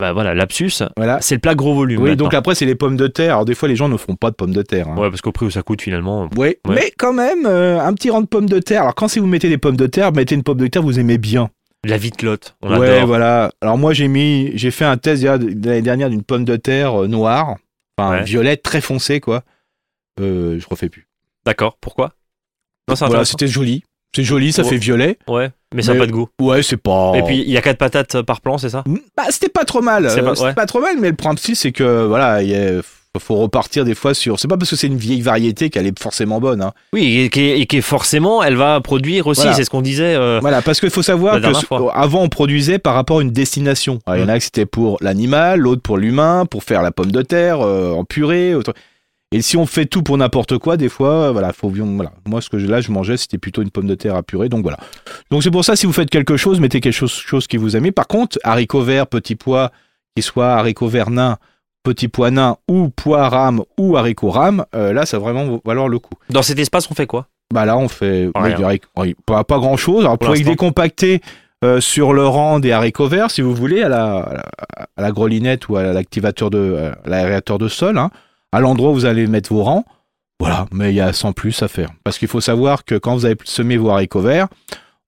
Bah 0.00 0.12
voilà, 0.12 0.34
lapsus. 0.34 0.82
Voilà. 0.96 1.18
C'est 1.20 1.36
le 1.36 1.40
plat 1.40 1.54
gros 1.54 1.74
volume. 1.74 2.00
Oui, 2.02 2.10
maintenant. 2.10 2.24
donc 2.24 2.34
après 2.34 2.56
c'est 2.56 2.64
les 2.66 2.74
pommes 2.74 2.96
de 2.96 3.06
terre. 3.06 3.34
Alors 3.34 3.44
des 3.44 3.54
fois 3.54 3.68
les 3.68 3.76
gens 3.76 3.88
ne 3.88 3.96
font 3.96 4.16
pas 4.16 4.30
de 4.30 4.34
pommes 4.34 4.52
de 4.52 4.62
terre. 4.62 4.88
hein. 4.88 4.96
Ouais, 4.96 5.10
parce 5.10 5.20
qu'au 5.20 5.30
prix 5.30 5.46
où 5.46 5.50
ça 5.50 5.62
coûte 5.62 5.80
finalement. 5.80 6.28
Oui, 6.36 6.56
Ouais. 6.66 6.74
mais 6.74 6.92
quand 6.98 7.12
même, 7.12 7.46
un 7.46 7.92
petit 7.94 8.10
rang 8.10 8.20
de 8.22 8.26
pommes 8.26 8.48
de 8.48 8.58
terre. 8.58 8.82
Alors, 8.82 8.94
quand 8.96 9.06
si 9.06 9.20
vous 9.20 9.26
mettez 9.28 9.48
des 9.48 9.58
pommes 9.58 9.76
de 9.76 9.86
terre, 9.86 10.12
mettez 10.12 10.34
une 10.34 10.42
pomme 10.42 10.58
de 10.58 10.66
terre 10.66 10.82
vous 10.82 10.98
aimez 10.98 11.18
bien. 11.18 11.50
La 11.84 11.98
vitelotte, 11.98 12.56
on 12.62 12.78
ouais, 12.78 12.88
adore. 12.90 13.06
voilà. 13.08 13.52
Alors, 13.60 13.76
moi, 13.76 13.92
j'ai 13.92 14.06
mis, 14.08 14.52
j'ai 14.54 14.70
fait 14.70 14.84
un 14.84 14.96
test 14.96 15.22
l'année 15.24 15.82
dernière 15.82 16.10
d'une 16.10 16.22
pomme 16.22 16.44
de 16.44 16.54
terre 16.56 16.94
noire, 17.08 17.56
enfin, 17.98 18.10
Ouais. 18.18 18.24
violette, 18.24 18.62
très 18.62 18.80
foncée, 18.80 19.20
quoi. 19.20 19.42
Euh, 20.20 20.58
je 20.58 20.66
refais 20.68 20.88
plus. 20.88 21.06
D'accord, 21.46 21.76
pourquoi? 21.80 22.14
Non, 22.88 22.94
c'est 22.96 23.00
Voilà, 23.00 23.12
intéressant. 23.20 23.30
c'était 23.38 23.48
joli. 23.48 23.84
C'est 24.14 24.24
joli, 24.24 24.52
ça 24.52 24.62
Ouais. 24.62 24.68
fait 24.68 24.76
violet. 24.76 25.18
Ouais, 25.26 25.50
mais 25.74 25.80
ça 25.82 25.94
n'a 25.94 26.00
pas 26.00 26.06
de 26.06 26.12
goût. 26.12 26.28
Ouais, 26.40 26.62
c'est 26.62 26.76
pas. 26.76 27.12
Et 27.16 27.22
puis 27.22 27.38
il 27.40 27.48
y 27.50 27.56
a 27.56 27.62
quatre 27.62 27.78
patates 27.78 28.20
par 28.22 28.42
plan, 28.42 28.58
c'est 28.58 28.68
ça? 28.68 28.84
Bah, 29.16 29.24
c'était 29.30 29.48
pas 29.48 29.64
trop 29.64 29.80
mal. 29.80 30.10
C'est 30.10 30.20
pas- 30.22 30.34
C'était 30.34 30.48
ouais. 30.48 30.54
pas 30.54 30.66
trop 30.66 30.80
mal, 30.80 30.96
mais 31.00 31.08
le 31.10 31.16
principe, 31.16 31.56
c'est 31.56 31.72
que, 31.72 32.04
voilà, 32.04 32.42
il 32.42 32.50
y 32.50 32.54
a- 32.54 32.82
faut 33.20 33.36
repartir 33.36 33.84
des 33.84 33.94
fois 33.94 34.14
sur. 34.14 34.40
C'est 34.40 34.48
pas 34.48 34.56
parce 34.56 34.70
que 34.70 34.76
c'est 34.76 34.86
une 34.86 34.96
vieille 34.96 35.20
variété 35.20 35.68
qu'elle 35.68 35.86
est 35.86 35.98
forcément 35.98 36.40
bonne. 36.40 36.62
Hein. 36.62 36.72
Oui, 36.94 37.18
et 37.20 37.28
qui, 37.28 37.40
est, 37.40 37.60
et 37.60 37.66
qui 37.66 37.76
est 37.76 37.80
forcément, 37.82 38.42
elle 38.42 38.56
va 38.56 38.80
produire 38.80 39.26
aussi, 39.26 39.42
Voilà. 39.42 39.54
c'est 39.56 39.64
ce 39.64 39.70
qu'on 39.70 39.82
disait. 39.82 40.14
euh, 40.14 40.38
Voilà, 40.40 40.62
parce 40.62 40.80
qu'il 40.80 40.88
faut 40.90 41.02
savoir 41.02 41.38
que 41.40 41.52
ce- 41.52 41.66
avant 41.94 42.22
on 42.22 42.28
produisait 42.30 42.78
par 42.78 42.94
rapport 42.94 43.18
à 43.18 43.22
une 43.22 43.30
destination. 43.30 43.98
Alors, 44.06 44.18
Il 44.18 44.22
y 44.22 44.24
en 44.24 44.28
a 44.30 44.38
que 44.38 44.44
c'était 44.44 44.64
pour 44.66 44.96
l'animal, 45.02 45.60
l'autre 45.60 45.82
pour 45.82 45.98
l'humain, 45.98 46.46
pour 46.46 46.64
faire 46.64 46.80
la 46.82 46.90
pomme 46.90 47.12
de 47.12 47.20
terre 47.22 47.60
euh, 47.60 47.92
en 47.92 48.04
purée. 48.04 48.54
autre- 48.54 48.72
Et 49.34 49.42
si 49.42 49.56
on 49.58 49.66
fait 49.66 49.84
tout 49.86 50.02
pour 50.02 50.16
n'importe 50.16 50.56
quoi, 50.58 50.76
des 50.78 50.88
fois, 50.88 51.08
euh, 51.28 51.32
voilà, 51.32 51.52
faut 51.52 51.68
voilà. 51.70 52.12
Moi, 52.26 52.40
ce 52.40 52.48
que 52.48 52.56
là 52.56 52.80
je 52.80 52.90
mangeais, 52.92 53.16
c'était 53.18 53.38
plutôt 53.38 53.60
une 53.62 53.70
pomme 53.70 53.86
de 53.86 53.94
terre 53.94 54.16
à 54.16 54.22
purée, 54.22 54.48
donc 54.48 54.62
voilà. 54.62 54.78
Donc 55.30 55.42
c'est 55.42 55.50
pour 55.50 55.64
ça, 55.66 55.76
si 55.76 55.84
vous 55.86 55.92
faites 55.92 56.08
quelque 56.10 56.36
chose, 56.38 56.60
mettez 56.60 56.80
quelque 56.80 56.92
chose, 56.94 57.12
chose 57.12 57.46
qui 57.46 57.56
vous 57.58 57.76
aimez. 57.76 57.92
Par 57.92 58.06
contre, 58.06 58.38
haricots 58.42 58.82
verts, 58.82 59.06
petits 59.06 59.34
pois, 59.36 59.70
qu'ils 60.14 60.22
soient 60.22 60.52
haricots 60.54 60.88
verts 60.88 61.10
nains, 61.10 61.36
petits 61.82 62.08
pois 62.08 62.30
nains 62.30 62.56
ou 62.68 62.88
pois 62.88 63.28
rames 63.28 63.62
ou 63.78 63.96
haricots 63.96 64.30
rames, 64.30 64.64
euh, 64.74 64.92
là, 64.92 65.06
ça 65.06 65.18
va 65.18 65.32
vraiment 65.32 65.60
valoir 65.64 65.88
le 65.88 65.98
coup. 65.98 66.14
Dans 66.30 66.42
cet 66.42 66.58
espace, 66.58 66.90
on 66.90 66.94
fait 66.94 67.06
quoi? 67.06 67.26
Bah 67.52 67.64
là, 67.66 67.76
on 67.76 67.88
fait 67.88 68.30
oui, 68.96 69.14
pas, 69.26 69.44
pas 69.44 69.58
grand 69.58 69.76
chose. 69.76 70.04
Alors, 70.04 70.16
Pour 70.18 70.28
vous 70.28 70.32
pouvez 70.32 70.38
l'instant. 70.38 70.50
décompacter 70.52 71.20
euh, 71.64 71.80
sur 71.80 72.12
le 72.12 72.26
rang 72.26 72.60
des 72.60 72.72
haricots 72.72 73.08
verts, 73.08 73.30
si 73.30 73.42
vous 73.42 73.54
voulez, 73.54 73.82
à 73.82 73.88
la, 73.88 74.16
à 74.20 74.34
la, 74.34 74.42
à 74.96 75.02
la 75.02 75.12
grelinette 75.12 75.68
ou 75.68 75.76
à 75.76 75.82
l'activateur 75.92 76.50
de, 76.50 76.92
à 77.04 77.08
l'aérateur 77.08 77.58
de 77.58 77.68
sol, 77.68 77.98
hein, 77.98 78.10
à 78.52 78.60
l'endroit 78.60 78.90
où 78.90 78.94
vous 78.94 79.04
allez 79.06 79.26
mettre 79.26 79.52
vos 79.52 79.62
rangs. 79.62 79.84
Voilà, 80.40 80.66
mais 80.72 80.90
il 80.92 80.96
y 80.96 81.00
a 81.00 81.12
sans 81.12 81.32
plus 81.32 81.62
à 81.62 81.68
faire. 81.68 81.90
Parce 82.04 82.18
qu'il 82.18 82.26
faut 82.28 82.40
savoir 82.40 82.84
que 82.84 82.96
quand 82.96 83.14
vous 83.14 83.26
avez 83.26 83.36
semé 83.44 83.76
vos 83.76 83.90
haricots 83.90 84.22
verts, 84.22 84.48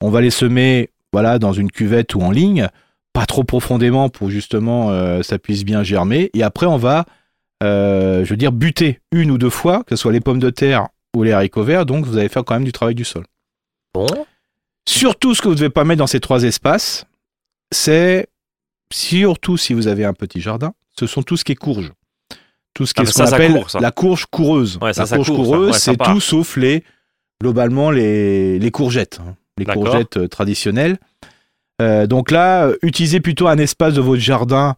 on 0.00 0.10
va 0.10 0.20
les 0.20 0.30
semer 0.30 0.90
voilà, 1.12 1.38
dans 1.38 1.52
une 1.52 1.70
cuvette 1.70 2.14
ou 2.14 2.20
en 2.20 2.30
ligne, 2.30 2.68
pas 3.14 3.24
trop 3.24 3.44
profondément 3.44 4.10
pour 4.10 4.28
justement 4.28 4.90
euh, 4.90 5.22
ça 5.22 5.38
puisse 5.38 5.64
bien 5.64 5.82
germer. 5.82 6.30
Et 6.34 6.42
après, 6.42 6.66
on 6.66 6.76
va, 6.76 7.06
euh, 7.62 8.24
je 8.24 8.30
veux 8.30 8.36
dire, 8.36 8.52
buter 8.52 9.00
une 9.12 9.30
ou 9.30 9.38
deux 9.38 9.48
fois, 9.50 9.84
que 9.84 9.96
ce 9.96 10.02
soit 10.02 10.12
les 10.12 10.20
pommes 10.20 10.40
de 10.40 10.50
terre 10.50 10.88
ou 11.16 11.22
les 11.22 11.32
haricots 11.32 11.62
verts. 11.62 11.86
Donc, 11.86 12.04
vous 12.04 12.18
allez 12.18 12.28
faire 12.28 12.44
quand 12.44 12.54
même 12.54 12.64
du 12.64 12.72
travail 12.72 12.94
du 12.94 13.04
sol. 13.04 13.24
Bon. 13.94 14.06
Surtout, 14.86 15.34
ce 15.34 15.40
que 15.40 15.48
vous 15.48 15.54
ne 15.54 15.58
devez 15.58 15.70
pas 15.70 15.84
mettre 15.84 16.00
dans 16.00 16.06
ces 16.08 16.20
trois 16.20 16.42
espaces, 16.42 17.06
c'est 17.72 18.26
surtout 18.92 19.56
si 19.56 19.72
vous 19.72 19.86
avez 19.86 20.04
un 20.04 20.12
petit 20.12 20.40
jardin, 20.40 20.74
ce 20.98 21.06
sont 21.06 21.22
tout 21.22 21.36
ce 21.36 21.44
qui 21.44 21.52
est 21.52 21.56
courge. 21.56 21.92
Tout 22.74 22.84
ce 22.86 22.94
qui 22.94 23.00
Ah, 23.00 23.04
est 23.04 23.06
ce 23.06 23.22
qu'on 23.22 23.32
appelle 23.32 23.52
court, 23.52 23.80
la 23.80 23.90
courge 23.92 24.26
coureuse. 24.26 24.78
Ouais, 24.82 24.92
ça, 24.92 25.02
la 25.02 25.06
ça 25.06 25.16
courge 25.16 25.28
court, 25.28 25.36
coureuse, 25.36 25.72
Ouais, 25.72 25.78
c'est 25.78 25.96
tout 25.96 26.20
sauf 26.20 26.56
les 26.56 26.82
globalement 27.40 27.90
les, 27.92 28.58
les 28.58 28.70
courgettes, 28.72 29.20
hein. 29.20 29.36
les 29.56 29.64
courgettes 29.64 30.16
euh, 30.16 30.26
traditionnelles. 30.28 30.98
Euh, 31.82 32.06
donc 32.06 32.30
là, 32.30 32.66
euh, 32.66 32.76
utilisez 32.82 33.20
plutôt 33.20 33.48
un 33.48 33.58
espace 33.58 33.94
de 33.94 34.00
votre 34.00 34.20
jardin, 34.20 34.74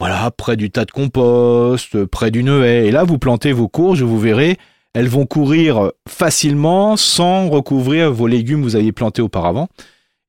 voilà, 0.00 0.30
près 0.30 0.56
du 0.56 0.70
tas 0.70 0.84
de 0.84 0.90
compost, 0.90 1.94
euh, 1.94 2.06
près 2.06 2.30
d'une 2.30 2.48
haie. 2.48 2.86
Et 2.86 2.90
là, 2.90 3.04
vous 3.04 3.18
plantez 3.18 3.52
vos 3.52 3.68
courges, 3.68 4.02
vous 4.02 4.18
verrez, 4.18 4.58
elles 4.94 5.08
vont 5.08 5.26
courir 5.26 5.92
facilement 6.08 6.96
sans 6.96 7.48
recouvrir 7.48 8.12
vos 8.12 8.26
légumes 8.26 8.60
que 8.60 8.64
vous 8.64 8.76
aviez 8.76 8.92
plantés 8.92 9.22
auparavant. 9.22 9.68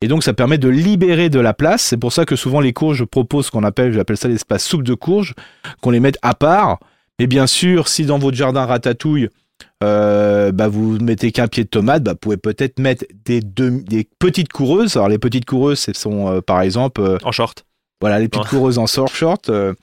Et 0.01 0.07
donc, 0.07 0.23
ça 0.23 0.33
permet 0.33 0.57
de 0.57 0.69
libérer 0.69 1.29
de 1.29 1.39
la 1.39 1.53
place. 1.53 1.81
C'est 1.81 1.97
pour 1.97 2.13
ça 2.13 2.25
que 2.25 2.35
souvent 2.35 2.59
les 2.59 2.73
courges, 2.73 2.97
je 2.97 3.03
propose 3.03 3.47
ce 3.47 3.51
qu'on 3.51 3.63
appelle, 3.63 3.93
j'appelle 3.93 4.17
ça 4.17 4.27
l'espace 4.27 4.63
soupe 4.63 4.83
de 4.83 4.93
courges, 4.93 5.33
qu'on 5.81 5.91
les 5.91 5.99
mette 5.99 6.19
à 6.21 6.35
part. 6.35 6.79
Mais 7.19 7.27
bien 7.27 7.47
sûr, 7.47 7.87
si 7.87 8.05
dans 8.05 8.19
votre 8.19 8.37
jardin 8.37 8.65
ratatouille, 8.65 9.29
euh, 9.83 10.51
bah 10.51 10.67
vous 10.67 10.97
mettez 10.99 11.31
qu'un 11.31 11.47
pied 11.47 11.63
de 11.63 11.69
tomate, 11.69 12.03
bah 12.03 12.11
vous 12.13 12.17
pouvez 12.17 12.37
peut-être 12.37 12.79
mettre 12.79 13.05
des, 13.25 13.41
deux- 13.41 13.81
des 13.83 14.07
petites 14.19 14.51
coureuses. 14.51 14.95
Alors 14.95 15.09
les 15.09 15.19
petites 15.19 15.45
coureuses, 15.45 15.79
ce 15.79 15.93
sont 15.93 16.29
euh, 16.31 16.41
par 16.41 16.61
exemple, 16.61 17.01
euh, 17.01 17.17
En 17.23 17.31
short. 17.31 17.65
voilà, 18.01 18.19
les 18.19 18.27
petites 18.27 18.43
Ouais. 18.45 18.49
coureuses 18.49 18.77
en 18.77 18.87
short 18.87 19.13
short. 19.13 19.49
euh. 19.49 19.73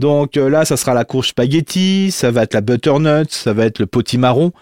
donc 0.00 0.36
là, 0.36 0.64
ça 0.64 0.76
sera 0.76 0.94
la 0.94 1.04
courge 1.04 1.28
spaghetti, 1.28 2.10
ça 2.10 2.30
va 2.30 2.42
être 2.44 2.54
la 2.54 2.60
butternut, 2.62 3.30
ça 3.30 3.52
va 3.52 3.64
être 3.66 3.78
le 3.80 3.86
potimarron. 3.86 4.52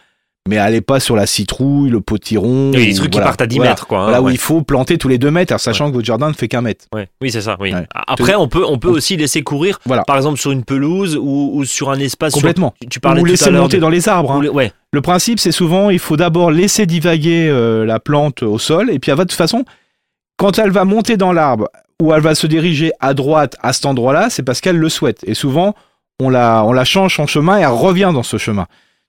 Mais 0.49 0.57
allez 0.57 0.80
pas 0.80 0.99
sur 0.99 1.14
la 1.14 1.26
citrouille, 1.26 1.90
le 1.90 2.00
potiron. 2.00 2.71
Oui, 2.75 2.87
les 2.87 2.95
trucs 2.95 3.12
voilà. 3.12 3.26
qui 3.26 3.28
partent 3.28 3.42
à 3.42 3.47
10 3.47 3.57
Voilà. 3.57 3.71
mètres, 3.73 3.87
quoi. 3.87 3.99
hein, 3.99 4.04
Voilà 4.04 4.23
où 4.23 4.30
il 4.30 4.38
faut 4.38 4.62
planter 4.62 4.97
tous 4.97 5.09
les 5.09 5.18
deux 5.18 5.30
mètres, 5.30 5.52
alors 5.52 5.61
sachant 5.61 5.88
que 5.90 5.95
votre 5.95 6.07
jardin 6.07 6.28
ne 6.28 6.33
fait 6.33 6.49
qu'un 6.49 6.62
mètre. 6.62 6.87
Ouais. 6.95 7.07
Oui, 7.21 7.30
c'est 7.30 7.42
ça. 7.42 7.57
Oui. 7.61 7.73
Après, 7.95 8.35
on 8.35 8.49
peut, 8.49 8.64
on 8.66 8.78
peut 8.78 8.88
aussi 8.88 9.16
laisser 9.18 9.42
courir, 9.42 9.78
Voilà. 9.85 10.04
par 10.04 10.16
exemple, 10.16 10.38
sur 10.38 10.50
une 10.50 10.64
pelouse 10.64 11.16
ou, 11.21 11.50
ou 11.52 11.64
sur 11.66 11.90
un 11.90 11.99
espace. 11.99 12.33
Complètement. 12.33 12.73
Tu- 12.80 12.88
Tu 12.88 13.00
parlais 13.00 13.21
Ou 13.21 13.25
tout 13.25 13.30
laisser 13.30 13.49
à 13.49 13.50
monter 13.50 13.76
de- 13.76 13.83
dans 13.83 13.90
les 13.90 14.09
arbres. 14.09 14.33
hein. 14.33 14.68
Le 14.92 15.00
principe, 15.02 15.38
c'est 15.38 15.52
souvent, 15.52 15.90
il 15.90 15.99
faut 15.99 16.16
d'abord 16.16 16.50
laisser 16.50 16.87
divaguer 16.87 17.49
euh, 17.50 17.85
la 17.85 18.00
plante 18.00 18.42
au 18.42 18.59
sol, 18.59 18.90
et 18.90 18.99
puis 18.99 19.12
à 19.12 19.14
votre 19.16 19.35
façon, 19.35 19.66
quand 20.38 20.59
elle 20.59 20.71
va 20.71 20.87
monter 20.87 21.18
dans 21.18 21.33
l'arbre 21.35 21.68
ou 22.00 22.14
elle 22.14 22.23
va 22.23 22.35
se 22.35 22.47
diriger 22.47 22.92
à 23.00 23.12
droite 23.12 23.57
à 23.61 23.75
cet 23.75 23.85
endroit-là, 23.85 24.30
c'est 24.30 24.45
parce 24.45 24.62
qu'elle 24.62 24.78
le 24.78 24.88
souhaite. 24.88 25.25
Et 25.26 25.35
souvent, 25.35 25.75
on 26.21 26.30
la, 26.30 26.64
on 26.64 26.73
la 26.73 26.85
change 26.87 27.16
son 27.16 27.26
chemin 27.26 27.59
et 27.59 27.62
elle 27.62 27.66
revient 27.68 28.12
dans 28.14 28.23
ce 28.23 28.38
chemin. 28.38 28.66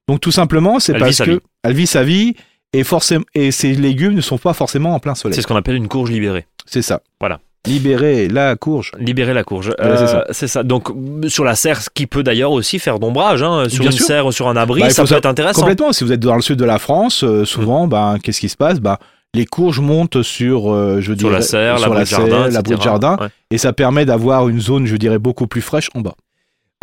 Donc 0.09 0.21
tout 0.21 0.31
simplement, 0.31 0.79
c'est 0.79 0.97
parce 0.97 1.19
que 1.21 1.39
elle 1.63 1.73
vit 1.73 1.85
sa 1.85 2.03
vie 2.03 2.33
et 2.73 2.83
forcément, 2.83 3.23
et 3.35 3.51
ses 3.51 3.73
légumes 3.75 4.13
ne 4.15 4.21
sont 4.21 4.39
pas 4.39 4.53
forcément 4.53 4.95
en 4.95 4.99
plein 4.99 5.13
soleil. 5.13 5.35
C'est 5.35 5.43
ce 5.43 5.47
qu'on 5.47 5.55
appelle 5.55 5.75
une 5.75 5.87
courge 5.87 6.09
libérée. 6.09 6.47
C'est 6.65 6.81
ça. 6.81 7.01
Voilà. 7.19 7.39
Libérer 7.67 8.27
la 8.27 8.55
courge. 8.55 8.91
Libérer 8.97 9.35
la 9.35 9.43
courge. 9.43 9.71
Voilà, 9.77 10.25
c'est 10.31 10.47
ça. 10.47 10.63
Donc, 10.63 10.87
sur 11.27 11.43
la 11.43 11.53
serre, 11.53 11.79
ce 11.79 11.89
qui 11.93 12.07
peut 12.07 12.23
d'ailleurs 12.23 12.51
aussi 12.53 12.79
faire 12.79 12.97
d'ombrage, 12.97 13.43
hein, 13.43 13.65
sur 13.69 13.81
Bien 13.81 13.91
une 13.91 13.97
sûr. 13.97 14.05
serre 14.07 14.25
ou 14.25 14.31
sur 14.31 14.47
un 14.47 14.55
abri, 14.55 14.81
Bah, 14.81 14.89
ça 14.89 15.03
peut 15.03 15.13
être 15.13 15.27
intéressant. 15.27 15.61
Complètement. 15.61 15.93
Si 15.93 16.03
vous 16.03 16.11
êtes 16.11 16.19
dans 16.21 16.35
le 16.35 16.41
sud 16.41 16.57
de 16.57 16.65
la 16.65 16.79
France, 16.79 17.23
euh, 17.23 17.45
souvent, 17.45 17.85
ben, 17.87 18.17
qu'est-ce 18.23 18.39
qui 18.39 18.49
se 18.49 18.57
passe? 18.57 18.79
Ben, 18.79 18.97
Les 19.35 19.45
courges 19.45 19.79
montent 19.79 20.23
sur, 20.23 20.73
euh, 20.73 21.01
je 21.01 21.07
Sur 21.07 21.15
dirais, 21.15 21.33
la 21.33 21.41
serre, 21.43 21.77
sur 21.77 21.93
serre, 21.93 22.01
etc. 22.01 22.49
l'abri 22.51 22.75
de 22.77 22.81
jardin, 22.81 23.17
Ouais. 23.21 23.27
et 23.51 23.59
ça 23.59 23.73
permet 23.73 24.05
d'avoir 24.05 24.49
une 24.49 24.59
zone, 24.59 24.87
je 24.87 24.95
dirais, 24.95 25.19
beaucoup 25.19 25.45
plus 25.45 25.61
fraîche 25.61 25.89
en 25.93 26.01
bas. 26.01 26.15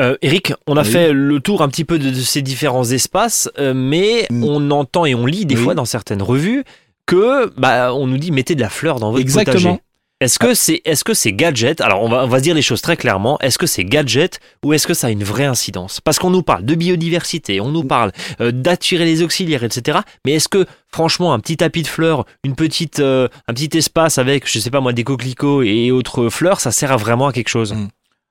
Euh, 0.00 0.16
Eric, 0.20 0.52
on 0.66 0.76
a 0.76 0.82
Oui. 0.82 0.90
fait 0.90 1.12
le 1.12 1.40
tour 1.40 1.62
un 1.62 1.68
petit 1.68 1.84
peu 1.84 1.98
de, 1.98 2.10
de 2.10 2.14
ces 2.20 2.42
différents 2.42 2.84
espaces, 2.84 3.48
euh, 3.58 3.72
mais 3.74 4.26
Mm. 4.30 4.44
on 4.44 4.70
entend 4.70 5.06
et 5.06 5.14
on 5.14 5.24
lit 5.24 5.46
des 5.46 5.56
Oui. 5.56 5.62
fois 5.62 5.74
dans 5.74 5.86
certaines 5.86 6.22
revues 6.22 6.64
que 7.06 7.50
bah, 7.58 7.94
on 7.94 8.06
nous 8.06 8.18
dit 8.18 8.30
mettez 8.30 8.54
de 8.54 8.60
la 8.60 8.68
fleur 8.68 8.98
dans 9.00 9.10
votre 9.10 9.20
Exactement. 9.22 9.54
potager. 9.54 9.80
Est-ce 10.20 10.38
que 10.38 10.54
c'est 10.54 10.80
est-ce 10.86 11.04
que 11.04 11.12
c'est 11.12 11.32
gadget? 11.34 11.82
Alors 11.82 12.02
on 12.02 12.08
va 12.08 12.24
on 12.24 12.26
va 12.26 12.38
se 12.38 12.42
dire 12.42 12.54
les 12.54 12.62
choses 12.62 12.80
très 12.80 12.96
clairement. 12.96 13.38
Est-ce 13.40 13.58
que 13.58 13.66
c'est 13.66 13.84
gadget 13.84 14.40
ou 14.64 14.72
est-ce 14.72 14.86
que 14.86 14.94
ça 14.94 15.08
a 15.08 15.10
une 15.10 15.22
vraie 15.24 15.44
incidence? 15.44 16.00
Parce 16.00 16.18
qu'on 16.18 16.30
nous 16.30 16.42
parle 16.42 16.64
de 16.64 16.74
biodiversité, 16.74 17.60
on 17.60 17.68
nous 17.68 17.84
parle 17.84 18.12
euh, 18.40 18.50
d'attirer 18.50 19.04
les 19.04 19.22
auxiliaires, 19.22 19.62
etc. 19.62 19.98
Mais 20.24 20.32
est-ce 20.32 20.48
que 20.48 20.64
franchement 20.90 21.34
un 21.34 21.38
petit 21.38 21.58
tapis 21.58 21.82
de 21.82 21.86
fleurs, 21.88 22.24
une 22.44 22.54
petite 22.54 22.98
euh, 23.00 23.28
un 23.46 23.52
petit 23.52 23.76
espace 23.76 24.16
avec 24.16 24.50
je 24.50 24.58
sais 24.58 24.70
pas 24.70 24.80
moi 24.80 24.94
des 24.94 25.04
coquelicots 25.04 25.62
et 25.62 25.90
autres 25.90 26.30
fleurs, 26.30 26.60
ça 26.60 26.70
sert 26.72 26.92
à 26.92 26.96
vraiment 26.96 27.26
à 27.28 27.32
quelque 27.34 27.48
chose? 27.50 27.74
Mm. 27.74 27.88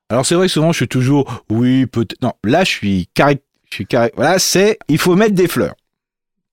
Alors 0.09 0.25
c'est 0.25 0.35
vrai 0.35 0.47
que 0.47 0.53
souvent 0.53 0.71
je 0.71 0.77
suis 0.77 0.87
toujours, 0.87 1.43
oui, 1.49 1.85
peut-être. 1.85 2.21
Non, 2.21 2.33
là 2.43 2.63
je 2.63 2.69
suis 2.69 3.09
carré. 3.13 3.39
Je 3.69 3.75
suis 3.75 3.85
carré. 3.85 4.11
Voilà, 4.15 4.39
c'est, 4.39 4.77
il 4.87 4.97
faut 4.97 5.15
mettre 5.15 5.33
des 5.33 5.47
fleurs. 5.47 5.75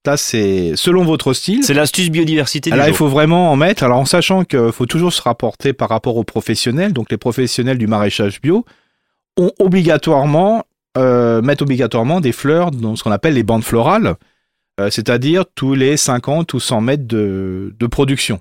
Ça 0.05 0.17
c'est 0.17 0.73
selon 0.75 1.05
votre 1.05 1.33
style. 1.33 1.63
C'est 1.63 1.75
l'astuce 1.75 2.11
biodiversité 2.11 2.71
du 2.71 2.77
Là, 2.77 2.89
il 2.89 2.95
faut 2.95 3.09
vraiment 3.09 3.53
en 3.53 3.57
mettre. 3.57 3.85
Alors, 3.85 3.99
en 3.99 4.05
sachant 4.05 4.45
qu'il 4.45 4.73
faut 4.73 4.87
toujours 4.87 5.13
se 5.13 5.23
rapporter 5.23 5.73
par 5.73 5.89
rapport 5.89 6.17
aux 6.17 6.25
professionnels. 6.25 6.93
Donc, 6.93 7.11
les 7.11 7.19
professionnels 7.19 7.79
du 7.79 7.87
maraîchage 7.87 8.41
bio 8.41 8.65
ont 9.37 9.53
obligatoirement, 9.61 10.65
euh, 10.99 11.41
mettent 11.41 11.63
obligatoirement 11.63 12.21
des 12.21 12.33
fleurs 12.33 12.73
dans 12.73 12.97
ce 12.97 13.05
qu'on 13.05 13.13
appelle 13.13 13.35
les 13.35 13.45
bandes 13.45 13.63
florales, 13.63 14.17
euh, 14.81 14.91
c'est-à-dire 14.91 15.45
tous 15.55 15.75
les 15.75 15.97
50 15.97 16.53
ou 16.55 16.61
100 16.61 16.81
mètres 16.81 17.07
de, 17.07 17.75
de 17.79 17.87
production. 17.87 18.41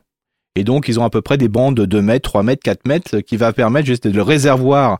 Et 0.56 0.64
donc, 0.64 0.88
ils 0.88 1.00
ont 1.00 1.04
à 1.04 1.10
peu 1.10 1.22
près 1.22 1.38
des 1.38 1.48
bandes 1.48 1.76
de 1.76 1.86
2 1.86 2.02
mètres, 2.02 2.30
3 2.30 2.44
mètres, 2.44 2.62
4 2.64 2.88
mètres, 2.88 3.20
qui 3.20 3.38
va 3.38 3.54
permettre 3.54 3.88
juste 3.88 4.06
le 4.06 4.22
réservoir 4.22 5.00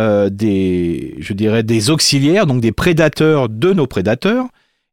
euh, 0.00 0.30
des, 0.30 1.16
je 1.18 1.32
dirais, 1.32 1.62
des 1.62 1.90
auxiliaires, 1.90 2.46
donc 2.46 2.60
des 2.60 2.72
prédateurs 2.72 3.48
de 3.48 3.72
nos 3.72 3.86
prédateurs. 3.86 4.46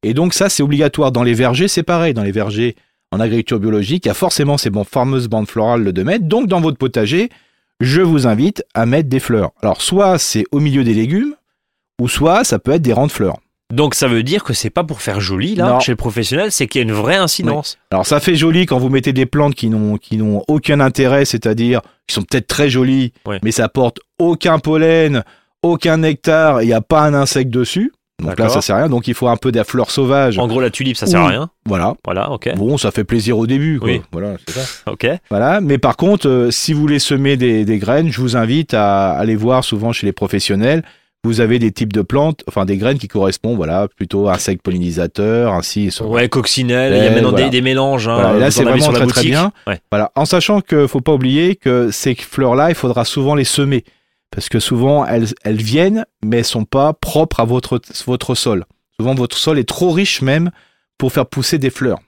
Et 0.04 0.13
donc, 0.13 0.34
ça, 0.34 0.50
c'est 0.50 0.63
obligatoire. 0.63 1.12
Dans 1.12 1.24
les 1.24 1.34
vergers, 1.34 1.68
c'est 1.68 1.84
pareil. 1.84 2.13
Dans 2.13 2.24
les 2.24 2.32
vergers, 2.32 2.76
en 3.12 3.20
agriculture 3.20 3.60
biologique, 3.60 4.06
il 4.06 4.10
y 4.10 4.12
a 4.12 4.16
forcément 4.16 4.58
ces 4.58 4.72
fameuses 4.86 5.30
bandes 5.30 5.48
florales 5.48 5.86
de 5.86 5.92
2 5.92 6.04
mètres. 6.04 6.26
Donc, 6.26 6.48
dans 6.48 6.60
votre 6.60 6.78
potager, 6.78 7.30
je 7.80 8.02
vous 8.02 8.28
invite 8.28 8.63
à 8.74 8.86
mettre 8.86 9.08
des 9.08 9.20
fleurs. 9.20 9.52
Alors, 9.62 9.82
soit 9.82 10.18
c'est 10.18 10.46
au 10.52 10.60
milieu 10.60 10.84
des 10.84 10.94
légumes, 10.94 11.36
ou 12.02 12.10
soit 12.10 12.44
ça 12.44 12.60
peut 12.60 12.72
être 12.72 12.82
des 12.82 12.94
rangs 12.94 13.08
de 13.08 13.12
fleurs. 13.12 13.38
Donc 13.71 13.95
ça 13.95 14.08
veut 14.08 14.23
dire 14.23 14.43
que 14.43 14.54
c'est 14.54 14.69
pas 14.69 14.84
pour 14.84 15.02
faire 15.02 15.19
joli 15.19 15.56
là 15.56 15.69
Non. 15.73 15.80
chez 15.80 15.91
le 15.91 15.95
professionnel, 15.95 16.52
c'est 16.52 16.67
qu'il 16.67 16.80
y 16.80 16.84
a 16.84 16.88
une 16.88 16.93
vraie 16.93 17.15
incidence. 17.15 17.78
Alors, 17.91 18.06
ça 18.06 18.19
fait 18.19 18.36
joli 18.36 18.65
quand 18.65 18.78
vous 18.78 18.89
mettez 18.89 19.13
des 19.13 19.26
plantes 19.26 19.56
qui 19.56 19.69
n'ont, 19.69 19.97
qui 19.97 20.17
n'ont 20.17 20.43
aucun 20.47 20.80
intérêt, 20.80 21.26
c'est-à-dire 21.26 21.82
qui 22.08 22.13
sont 22.13 22.21
peut-être 22.21 22.47
très 22.47 22.69
jolies, 22.69 23.13
mais 23.43 23.52
ça 23.52 23.69
porte 23.69 23.99
aucun 24.19 24.60
pollen, 24.60 25.23
aucun 25.63 25.97
nectar, 25.97 26.62
il 26.62 26.67
n'y 26.67 26.73
a 26.73 26.82
pas 26.82 27.02
un 27.02 27.13
insecte 27.13 27.49
dessus. 27.49 27.91
Donc 28.21 28.38
là, 28.38 28.47
ça 28.47 28.62
sert 28.62 28.76
à 28.76 28.80
rien. 28.80 28.89
Donc, 28.89 29.08
il 29.08 29.15
faut 29.15 29.28
un 29.28 29.38
peu 29.38 29.52
de 29.52 29.58
la 29.58 29.63
fleur 29.63 29.89
sauvage. 29.89 30.38
En 30.38 30.47
gros 30.47 30.62
la 30.62 30.69
tulipe 30.69 30.95
ça 30.95 31.08
sert 31.08 31.21
à 31.21 31.28
rien. 31.28 31.49
Voilà. 31.65 31.95
Voilà, 32.06 32.30
ok, 32.32 32.56
Bon, 32.56 32.78
ça 32.78 32.91
fait 32.91 33.04
plaisir 33.04 33.38
au 33.38 33.47
début. 33.47 33.80
Quoi. 33.80 33.89
Oui. 33.89 34.02
Voilà, 34.12 34.36
c'est 34.47 34.60
ça. 34.60 34.91
ok. 34.91 35.08
Voilà, 35.30 35.62
mais 35.62 35.78
par 35.80 35.97
contre, 35.97 36.28
euh, 36.30 36.52
si 36.52 36.73
vous 36.73 36.80
voulez 36.82 36.99
semer 36.99 37.38
des, 37.38 37.65
des 37.65 37.80
graines, 37.80 38.12
je 38.12 38.21
vous 38.21 38.38
invite 38.38 38.73
à 38.76 39.12
aller 39.13 39.36
voir 39.36 39.63
souvent 39.63 39.91
chez 39.93 40.06
les 40.06 40.13
professionnels. 40.13 40.84
Vous 41.26 41.40
avez 41.40 41.58
des 41.58 41.72
types 41.72 41.94
de 41.94 42.02
plantes, 42.02 42.44
enfin 42.50 42.66
des 42.66 42.76
graines 42.78 42.98
qui 42.98 43.08
correspondent, 43.08 43.56
voilà, 43.56 43.88
plutôt 43.88 44.28
à 44.28 44.34
insectes 44.34 44.62
pollinisateurs, 44.62 45.54
ainsi. 45.54 45.90
sur- 45.90 46.10
Ouais, 46.10 46.28
coccinelle, 46.28 46.94
il 46.98 47.04
y 47.04 47.08
a 47.08 47.12
maintenant 47.12 47.30
voilà. 47.30 47.46
des, 47.46 47.50
des 47.52 47.62
mélanges. 47.62 48.10
Hein, 48.10 48.16
Voilà, 48.16 48.40
là, 48.40 48.52
c'est 48.52 48.64
vraiment 48.64 48.92
très, 48.92 49.08
très 49.08 49.24
bien. 49.24 49.52
Ouais. 49.66 49.80
Voilà, 49.90 50.12
en 50.16 50.26
sachant 50.26 50.60
que 50.60 50.86
faut 50.86 51.00
pas 51.00 51.14
oublier 51.14 51.56
que 51.56 51.92
ces 51.92 52.14
fleurs-là, 52.16 52.70
il 52.70 52.76
faudra 52.76 53.06
souvent 53.06 53.36
les 53.36 53.46
semer 53.46 53.86
parce 54.32 54.50
que 54.50 54.60
souvent 54.60 55.06
elles, 55.06 55.28
elles 55.44 55.62
viennent, 55.62 56.06
mais 56.26 56.40
elles 56.40 56.46
sont 56.46 56.66
pas 56.66 56.92
propres 56.94 57.40
à 57.40 57.46
votre 57.46 57.80
votre 58.06 58.36
sol. 58.36 58.66
Souvent, 59.00 59.16
votre 59.16 59.38
sol 59.38 59.58
est 59.60 59.68
trop 59.68 59.92
riche 59.92 60.22
même 60.22 60.52
pour 60.98 61.14
faire 61.14 61.26
pousser 61.26 61.58
des 61.58 61.70
fleurs. 61.70 62.00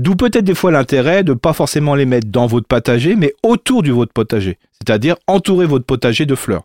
D'où 0.00 0.14
peut-être 0.16 0.44
des 0.44 0.54
fois 0.54 0.70
l'intérêt 0.72 1.22
de 1.24 1.32
pas 1.34 1.52
forcément 1.52 1.94
les 1.94 2.06
mettre 2.06 2.28
dans 2.28 2.46
votre 2.46 2.66
potager, 2.66 3.14
mais 3.16 3.34
autour 3.42 3.82
du 3.82 3.90
votre 3.92 4.12
potager. 4.12 4.58
C'est-à-dire 4.72 5.16
entourer 5.26 5.66
votre 5.66 5.84
potager 5.84 6.24
de 6.26 6.34
fleurs. 6.34 6.62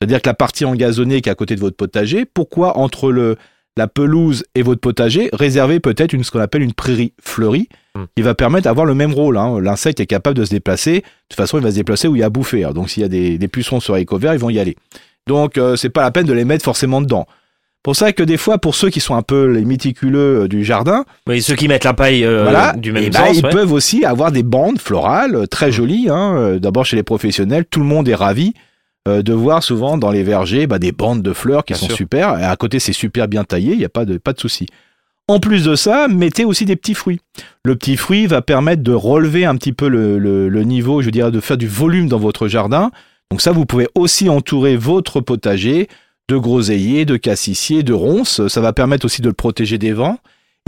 C'est-à-dire 0.00 0.22
que 0.22 0.28
la 0.28 0.34
partie 0.34 0.64
engazonnée 0.64 1.20
qui 1.20 1.28
est 1.28 1.32
à 1.32 1.34
côté 1.34 1.54
de 1.56 1.60
votre 1.60 1.76
potager, 1.76 2.24
pourquoi 2.24 2.78
entre 2.78 3.12
le, 3.12 3.36
la 3.76 3.86
pelouse 3.86 4.44
et 4.54 4.62
votre 4.62 4.80
potager, 4.80 5.28
réserver 5.34 5.78
peut-être 5.78 6.12
une, 6.14 6.24
ce 6.24 6.30
qu'on 6.30 6.40
appelle 6.40 6.62
une 6.62 6.72
prairie 6.74 7.12
fleurie, 7.22 7.68
Hmm. 7.96 8.04
qui 8.16 8.22
va 8.22 8.36
permettre 8.36 8.64
d'avoir 8.66 8.86
le 8.86 8.94
même 8.94 9.12
rôle. 9.12 9.36
hein. 9.36 9.58
L'insecte 9.60 9.98
est 9.98 10.06
capable 10.06 10.36
de 10.38 10.44
se 10.44 10.50
déplacer. 10.50 10.98
De 11.00 11.04
toute 11.28 11.36
façon, 11.36 11.58
il 11.58 11.64
va 11.64 11.70
se 11.72 11.74
déplacer 11.74 12.06
où 12.06 12.14
il 12.14 12.20
y 12.20 12.22
a 12.22 12.26
à 12.26 12.30
bouffer. 12.30 12.60
Alors, 12.62 12.72
donc, 12.72 12.88
s'il 12.88 13.02
y 13.02 13.04
a 13.04 13.08
des, 13.08 13.36
des 13.36 13.48
pucerons 13.48 13.80
sur 13.80 13.96
les 13.96 14.06
verts, 14.08 14.32
ils 14.32 14.38
vont 14.38 14.48
y 14.48 14.60
aller. 14.60 14.76
Donc, 15.26 15.58
euh, 15.58 15.74
c'est 15.74 15.90
pas 15.90 16.02
la 16.02 16.12
peine 16.12 16.24
de 16.26 16.32
les 16.32 16.44
mettre 16.44 16.64
forcément 16.64 17.00
dedans. 17.00 17.26
Pour 17.82 17.96
ça 17.96 18.12
que 18.12 18.22
des 18.22 18.36
fois, 18.36 18.58
pour 18.58 18.76
ceux 18.76 18.90
qui 18.90 19.00
sont 19.00 19.16
un 19.16 19.22
peu 19.22 19.46
les 19.46 19.64
méticuleux 19.64 20.42
euh, 20.42 20.48
du 20.48 20.62
jardin, 20.64 21.04
Oui, 21.26 21.42
ceux 21.42 21.56
qui 21.56 21.66
mettent 21.66 21.82
la 21.82 21.92
paille 21.94 22.24
euh, 22.24 22.44
voilà, 22.44 22.74
du 22.74 22.92
même 22.92 23.02
eh 23.06 23.10
ben, 23.10 23.24
ils 23.34 23.44
ouais. 23.44 23.50
peuvent 23.50 23.72
aussi 23.72 24.04
avoir 24.04 24.30
des 24.30 24.44
bandes 24.44 24.78
florales 24.78 25.34
euh, 25.34 25.46
très 25.46 25.70
Mm. 25.70 25.72
jolies. 25.72 26.06
hein. 26.10 26.58
D'abord 26.60 26.84
chez 26.86 26.94
les 26.94 27.02
professionnels, 27.02 27.64
tout 27.68 27.80
le 27.80 27.86
monde 27.86 28.08
est 28.08 28.14
ravi 28.14 28.54
euh, 29.08 29.22
de 29.22 29.32
voir 29.32 29.62
souvent 29.62 29.96
dans 29.98 30.10
les 30.10 30.22
vergers 30.22 30.66
bah, 30.66 30.78
des 30.78 30.92
bandes 30.92 31.22
de 31.22 31.32
fleurs 31.32 31.64
qui 31.64 31.72
Bien 31.72 31.80
sont 31.80 31.86
sûr. 31.86 31.96
super. 31.96 32.38
Et 32.38 32.44
à 32.44 32.54
côté, 32.56 32.78
c'est 32.78 32.92
super 32.92 33.28
bien 33.28 33.44
taillé, 33.44 33.72
il 33.72 33.78
n'y 33.78 33.84
a 33.84 33.88
pas 33.90 34.04
de, 34.04 34.18
pas 34.18 34.32
de 34.32 34.40
souci. 34.40 34.66
En 35.28 35.38
plus 35.38 35.64
de 35.64 35.74
ça, 35.76 36.08
mettez 36.08 36.44
aussi 36.44 36.64
des 36.64 36.74
petits 36.76 36.94
fruits. 36.94 37.20
Le 37.64 37.76
petit 37.76 37.96
fruit 37.96 38.26
va 38.26 38.42
permettre 38.42 38.82
de 38.82 38.92
relever 38.92 39.44
un 39.44 39.54
petit 39.56 39.72
peu 39.72 39.88
le, 39.88 40.18
le- 40.18 40.48
le 40.48 40.64
niveau, 40.64 41.02
je 41.02 41.10
dirais, 41.10 41.30
de 41.30 41.40
faire 41.40 41.56
du 41.56 41.68
volume 41.68 42.08
dans 42.08 42.18
votre 42.18 42.48
jardin. 42.48 42.90
Donc 43.30 43.40
ça, 43.40 43.52
vous 43.52 43.64
pouvez 43.64 43.86
aussi 43.94 44.28
entourer 44.28 44.76
votre 44.76 45.20
potager 45.20 45.86
de 46.28 46.36
groseilliers, 46.36 47.04
de 47.04 47.16
cassissiers, 47.16 47.82
de 47.84 47.92
ronces. 47.92 48.46
Ça 48.48 48.60
va 48.60 48.72
permettre 48.72 49.04
aussi 49.06 49.22
de 49.22 49.28
le 49.28 49.32
protéger 49.34 49.78
des 49.78 49.92
vents. 49.92 50.18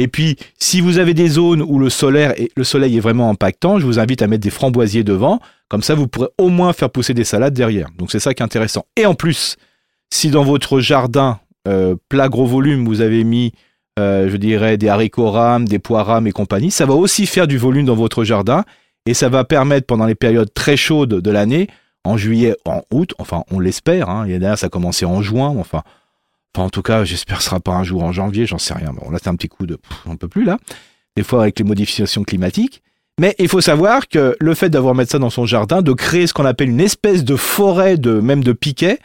Et 0.02 0.08
puis, 0.08 0.36
si 0.58 0.80
vous 0.80 0.98
avez 0.98 1.14
des 1.14 1.28
zones 1.28 1.62
où 1.62 1.78
le, 1.78 1.88
soleil 1.88 2.34
est 2.56 3.00
vraiment 3.00 3.30
impactant, 3.30 3.78
je 3.78 3.86
vous 3.86 4.00
invite 4.00 4.20
à 4.20 4.26
mettre 4.26 4.42
des 4.42 4.50
framboisiers 4.50 5.04
devant. 5.04 5.38
Comme 5.68 5.84
ça, 5.84 5.94
vous 5.94 6.08
pourrez 6.08 6.26
au 6.38 6.48
moins 6.48 6.72
faire 6.72 6.90
pousser 6.90 7.14
des 7.14 7.22
salades 7.22 7.54
derrière. 7.54 7.86
Donc 7.96 8.10
c'est 8.10 8.18
ça 8.18 8.34
qui 8.34 8.42
est 8.42 8.44
intéressant. 8.44 8.84
Et 8.96 9.06
en 9.06 9.14
plus, 9.14 9.56
si 10.12 10.30
dans 10.30 10.42
votre 10.42 10.80
jardin 10.80 11.38
euh, 11.68 11.94
plat 12.08 12.28
gros 12.28 12.46
volume, 12.46 12.84
vous 12.84 13.00
avez 13.00 13.22
mis, 13.22 13.52
euh, 14.00 14.28
je 14.28 14.36
dirais, 14.36 14.76
des 14.76 14.88
haricots 14.88 15.30
rames, 15.30 15.68
des 15.68 15.78
pois 15.78 16.02
rames 16.02 16.26
et 16.26 16.32
compagnie, 16.32 16.72
ça 16.72 16.84
va 16.84 16.94
aussi 16.94 17.26
faire 17.26 17.46
du 17.46 17.56
volume 17.56 17.86
dans 17.86 17.94
votre 17.94 18.24
jardin. 18.24 18.64
et 19.06 19.14
ça 19.14 19.28
va 19.28 19.44
permettre 19.44 19.86
pendant 19.86 20.06
les 20.06 20.16
périodes 20.16 20.52
très 20.52 20.76
chaudes 20.76 21.20
de 21.20 21.30
l'année, 21.30 21.68
en 22.02 22.16
juillet, 22.16 22.56
en 22.64 22.82
août, 22.90 23.14
enfin 23.20 23.44
on 23.52 23.60
l'espère, 23.60 24.08
hein, 24.08 24.24
il 24.26 24.32
y 24.32 24.34
a 24.34 24.40
derrière 24.40 24.58
ça 24.58 24.66
a 24.66 24.68
commencé 24.68 25.04
en 25.04 25.22
juin, 25.22 25.54
enfin, 25.56 25.82
enfin 26.54 26.66
en 26.66 26.70
tout 26.70 26.82
cas 26.82 27.04
j'espère 27.04 27.38
que 27.38 27.42
ce 27.42 27.50
sera 27.50 27.60
pas 27.60 27.72
un 27.72 27.84
jour 27.84 28.02
en 28.02 28.12
janvier, 28.12 28.46
j'en 28.46 28.58
sais 28.58 28.74
rien. 28.74 28.92
Bon 28.92 29.10
là 29.10 29.18
c'est 29.22 29.28
un 29.28 29.36
petit 29.36 29.48
coup 29.48 29.66
de, 29.66 29.76
pff, 29.76 30.02
on 30.06 30.16
peut 30.16 30.28
plus 30.28 30.44
là, 30.44 30.58
des 31.16 31.22
fois 31.22 31.42
avec 31.42 31.58
les 31.58 31.64
modifications 31.64 32.24
climatiques. 32.24 32.82
Mais 33.20 33.34
il 33.38 33.48
faut 33.48 33.60
savoir 33.60 34.08
que 34.08 34.36
le 34.40 34.54
fait 34.54 34.70
d'avoir 34.70 34.94
mettre 34.94 35.12
ça 35.12 35.18
dans 35.18 35.30
son 35.30 35.44
jardin, 35.44 35.82
de 35.82 35.92
créer 35.92 36.26
ce 36.26 36.32
qu'on 36.32 36.46
appelle 36.46 36.70
une 36.70 36.80
espèce 36.80 37.24
de 37.24 37.36
forêt 37.36 37.98
de 37.98 38.20
même 38.20 38.42
de 38.42 38.52
piquets, 38.52 38.98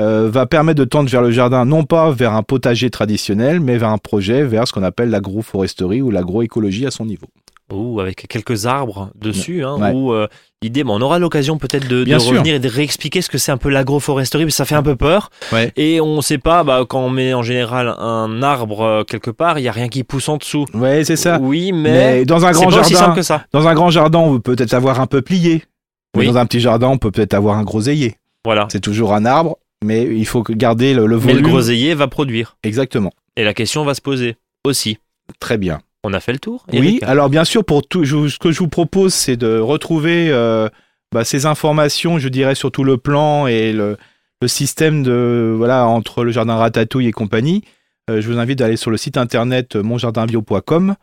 euh, 0.00 0.28
va 0.28 0.46
permettre 0.46 0.78
de 0.78 0.84
tendre 0.84 1.08
vers 1.08 1.22
le 1.22 1.30
jardin, 1.30 1.64
non 1.64 1.84
pas 1.84 2.10
vers 2.10 2.32
un 2.32 2.42
potager 2.42 2.90
traditionnel, 2.90 3.60
mais 3.60 3.78
vers 3.78 3.90
un 3.90 3.98
projet, 3.98 4.42
vers 4.44 4.66
ce 4.66 4.72
qu'on 4.72 4.82
appelle 4.82 5.08
l'agroforesterie 5.08 6.02
ou 6.02 6.10
l'agroécologie 6.10 6.86
à 6.86 6.90
son 6.90 7.06
niveau. 7.06 7.28
Ou 7.72 7.98
avec 8.00 8.26
quelques 8.28 8.66
arbres 8.66 9.10
dessus, 9.14 9.64
hein, 9.64 9.76
Ouais. 9.80 9.90
ou 9.92 10.12
euh, 10.12 10.28
l'idée, 10.62 10.84
mais 10.84 10.90
on 10.92 11.00
aura 11.00 11.18
l'occasion 11.18 11.56
peut-être 11.56 11.88
de, 11.88 12.04
de 12.04 12.14
revenir 12.14 12.54
et 12.54 12.58
de 12.58 12.68
réexpliquer 12.68 13.22
ce 13.22 13.30
que 13.30 13.38
c'est 13.38 13.52
un 13.52 13.56
peu 13.56 13.70
l'agroforesterie, 13.70 14.44
parce 14.44 14.52
que 14.52 14.56
ça 14.58 14.64
fait 14.66 14.74
un 14.74 14.82
peu 14.82 14.96
peur. 14.96 15.30
Ouais. 15.50 15.72
Et 15.76 15.98
on 16.00 16.20
sait 16.20 16.36
pas, 16.38 16.62
bah, 16.62 16.84
quand 16.86 17.00
on 17.00 17.08
met 17.08 17.32
en 17.32 17.42
général 17.42 17.88
un 17.98 18.42
arbre 18.42 18.82
euh, 18.82 19.04
quelque 19.04 19.30
part, 19.30 19.58
il 19.58 19.62
y 19.62 19.68
a 19.68 19.72
rien 19.72 19.88
qui 19.88 20.04
pousse 20.04 20.28
en 20.28 20.36
dessous. 20.36 20.66
Ouais, 20.74 21.04
c'est 21.04 21.16
ça. 21.16 21.38
Oui, 21.40 21.72
mais, 21.72 22.18
Mais 22.18 22.24
dans 22.26 22.44
un 22.44 22.52
grand 22.52 22.68
pas 22.68 22.80
aussi 22.80 22.92
jardin, 22.92 23.06
simple 23.06 23.16
que 23.16 23.22
ça. 23.22 23.46
dans 23.52 23.66
un 23.66 23.74
grand 23.74 23.88
jardin, 23.90 24.18
on 24.18 24.38
peut 24.40 24.54
peut-être 24.56 24.74
avoir 24.74 25.00
un 25.00 25.06
peuplier. 25.06 25.64
Oui. 26.16 26.26
dans 26.26 26.36
un 26.36 26.46
petit 26.46 26.60
jardin, 26.60 26.88
on 26.88 26.98
peut 26.98 27.10
peut-être 27.10 27.34
avoir 27.34 27.56
un 27.58 27.64
groseillier. 27.64 28.14
Voilà. 28.44 28.68
C'est 28.70 28.80
toujours 28.80 29.14
un 29.14 29.24
arbre, 29.24 29.56
mais 29.82 30.02
il 30.04 30.26
faut 30.26 30.42
garder 30.48 30.92
le, 30.94 31.06
le 31.06 31.16
Mais 31.18 31.32
le 31.32 31.38
volume. 31.38 31.48
groseillier 31.50 31.94
va 31.94 32.06
produire. 32.08 32.56
Exactement. 32.62 33.10
Et 33.36 33.42
la 33.42 33.52
question 33.54 33.84
va 33.84 33.94
se 33.94 34.00
poser 34.02 34.36
aussi. 34.64 34.98
Très 35.40 35.56
bien. 35.58 35.80
On 36.04 36.12
a 36.12 36.20
fait 36.20 36.32
le 36.32 36.38
tour 36.38 36.64
Oui, 36.80 36.98
alors 37.02 37.28
bien 37.30 37.44
sûr, 37.44 37.64
pour 37.64 37.86
tout, 37.86 38.04
je- 38.04 38.28
ce 38.28 38.38
que 38.38 38.52
je 38.52 38.58
vous 38.60 38.68
propose, 38.68 39.12
c'est 39.14 39.36
de 39.36 39.58
retrouver 39.58 40.28
euh, 40.30 40.68
bah, 41.12 41.24
ces 41.24 41.46
informations, 41.46 42.18
je 42.18 42.28
dirais, 42.28 42.54
sur 42.54 42.70
tout 42.70 42.84
le 42.84 42.98
plan 42.98 43.46
et 43.46 43.72
le, 43.72 43.96
le 44.42 44.48
système 44.48 45.02
de 45.02 45.52
voilà 45.56 45.86
entre 45.86 46.22
le 46.24 46.30
jardin 46.30 46.56
Ratatouille 46.56 47.08
et 47.08 47.12
compagnie. 47.12 47.64
Euh, 48.10 48.20
je 48.20 48.30
vous 48.30 48.38
invite 48.38 48.58
d'aller 48.58 48.76
sur 48.76 48.90
le 48.90 48.98
site 48.98 49.16
internet 49.16 49.76
euh, 49.76 49.82
monjardinbio.com 49.82 50.94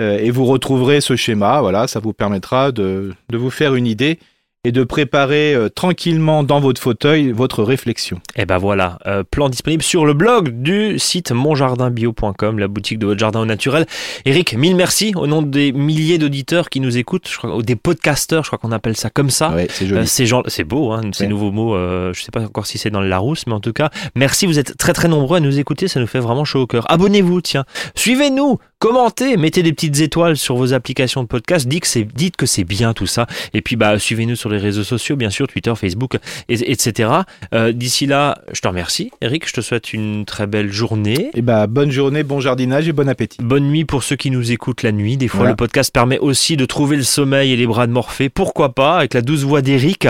euh, 0.00 0.18
et 0.18 0.30
vous 0.30 0.44
retrouverez 0.44 1.00
ce 1.00 1.16
schéma. 1.16 1.60
Voilà, 1.60 1.88
ça 1.88 1.98
vous 1.98 2.12
permettra 2.12 2.70
de, 2.72 3.12
de 3.30 3.36
vous 3.36 3.50
faire 3.50 3.74
une 3.74 3.86
idée 3.86 4.18
et 4.64 4.72
de 4.72 4.84
préparer 4.84 5.54
euh, 5.54 5.70
tranquillement 5.70 6.42
dans 6.42 6.60
votre 6.60 6.80
fauteuil 6.82 7.32
votre 7.32 7.62
réflexion. 7.62 8.20
Et 8.36 8.44
ben 8.44 8.58
voilà, 8.58 8.98
euh, 9.06 9.22
plan 9.28 9.48
disponible 9.48 9.82
sur 9.82 10.04
le 10.04 10.12
blog 10.12 10.50
du 10.60 10.98
site 10.98 11.32
monjardinbio.com, 11.32 12.58
la 12.58 12.68
boutique 12.68 12.98
de 12.98 13.06
votre 13.06 13.18
jardin 13.18 13.40
au 13.40 13.46
naturel. 13.46 13.86
Eric, 14.26 14.54
mille 14.54 14.76
merci 14.76 15.14
au 15.16 15.26
nom 15.26 15.40
des 15.40 15.72
milliers 15.72 16.18
d'auditeurs 16.18 16.68
qui 16.68 16.80
nous 16.80 16.98
écoutent, 16.98 17.26
je 17.30 17.38
crois, 17.38 17.56
ou 17.56 17.62
des 17.62 17.74
podcasteurs, 17.76 18.44
je 18.44 18.50
crois 18.50 18.58
qu'on 18.58 18.72
appelle 18.72 18.96
ça 18.98 19.08
comme 19.08 19.30
ça. 19.30 19.50
Ouais, 19.52 19.66
c'est 19.70 19.84
Euh, 19.86 19.88
joli. 19.88 20.06
ces 20.06 20.26
gens, 20.26 20.42
c'est 20.46 20.64
beau, 20.64 20.92
hein, 20.92 21.00
ces 21.12 21.24
Ouais. 21.24 21.30
nouveaux 21.30 21.52
mots. 21.52 21.74
Je 22.12 22.20
sais 22.20 22.30
pas 22.30 22.42
encore 22.42 22.66
si 22.66 22.76
c'est 22.76 22.90
dans 22.90 23.00
le 23.00 23.08
Larousse, 23.08 23.46
mais 23.46 23.54
en 23.54 23.60
tout 23.60 23.72
cas, 23.72 23.88
merci. 24.14 24.44
Vous 24.44 24.58
êtes 24.58 24.76
très 24.76 24.92
très 24.92 25.08
nombreux 25.08 25.38
à 25.38 25.40
nous 25.40 25.58
écouter, 25.58 25.88
ça 25.88 26.00
nous 26.00 26.06
fait 26.06 26.20
vraiment 26.20 26.44
chaud 26.44 26.60
au 26.60 26.66
cœur. 26.66 26.90
Abonnez-vous, 26.90 27.40
tiens, 27.40 27.64
suivez-nous, 27.94 28.58
commentez, 28.78 29.36
mettez 29.38 29.62
des 29.62 29.72
petites 29.72 30.00
étoiles 30.00 30.36
sur 30.36 30.56
vos 30.56 30.74
applications 30.74 31.22
de 31.22 31.28
podcast. 31.28 31.66
Dites 31.66 31.82
que 31.82 31.86
c'est, 31.88 32.04
dites 32.04 32.36
que 32.36 32.44
c'est 32.46 32.64
bien 32.64 32.92
tout 32.92 33.06
ça. 33.06 33.26
Et 33.54 33.62
puis 33.62 33.76
bah 33.76 33.98
suivez-nous 33.98 34.36
sur 34.36 34.49
les 34.50 34.58
réseaux 34.58 34.84
sociaux, 34.84 35.16
bien 35.16 35.30
sûr, 35.30 35.46
Twitter, 35.48 35.72
Facebook, 35.76 36.16
et- 36.48 36.70
etc. 36.72 37.10
Euh, 37.54 37.72
d'ici 37.72 38.06
là, 38.06 38.38
je 38.52 38.60
te 38.60 38.68
remercie, 38.68 39.10
Eric. 39.20 39.48
Je 39.48 39.52
te 39.54 39.60
souhaite 39.60 39.92
une 39.92 40.24
très 40.24 40.46
belle 40.46 40.72
journée. 40.72 41.30
Et 41.34 41.42
bah, 41.42 41.66
bonne 41.66 41.90
journée, 41.90 42.22
bon 42.22 42.40
jardinage 42.40 42.88
et 42.88 42.92
bon 42.92 43.08
appétit. 43.08 43.38
Bonne 43.42 43.68
nuit 43.68 43.84
pour 43.84 44.02
ceux 44.02 44.16
qui 44.16 44.30
nous 44.30 44.52
écoutent 44.52 44.82
la 44.82 44.92
nuit. 44.92 45.16
Des 45.16 45.28
fois, 45.28 45.38
Voilà. 45.38 45.50
le 45.52 45.56
podcast 45.56 45.92
permet 45.92 46.18
aussi 46.18 46.56
de 46.56 46.64
trouver 46.66 46.96
le 46.96 47.02
sommeil 47.02 47.52
et 47.52 47.56
les 47.56 47.66
bras 47.66 47.86
de 47.86 47.92
Morphée. 47.92 48.28
Pourquoi 48.28 48.74
pas, 48.74 48.98
avec 48.98 49.14
la 49.14 49.22
douce 49.22 49.42
voix 49.42 49.62
d'Eric. 49.62 50.06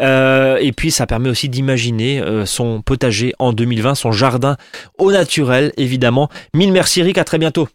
Euh, 0.00 0.56
et 0.60 0.72
puis, 0.72 0.90
ça 0.90 1.06
permet 1.06 1.28
aussi 1.28 1.48
d'imaginer 1.48 2.20
euh, 2.20 2.46
son 2.46 2.82
potager 2.82 3.32
en 3.38 3.52
2020, 3.52 3.94
son 3.94 4.12
jardin 4.12 4.56
au 4.98 5.12
naturel, 5.12 5.72
évidemment. 5.76 6.28
Mille 6.54 6.72
merci, 6.72 7.00
Eric. 7.00 7.18
À 7.18 7.24
très 7.24 7.38
bientôt. 7.38 7.68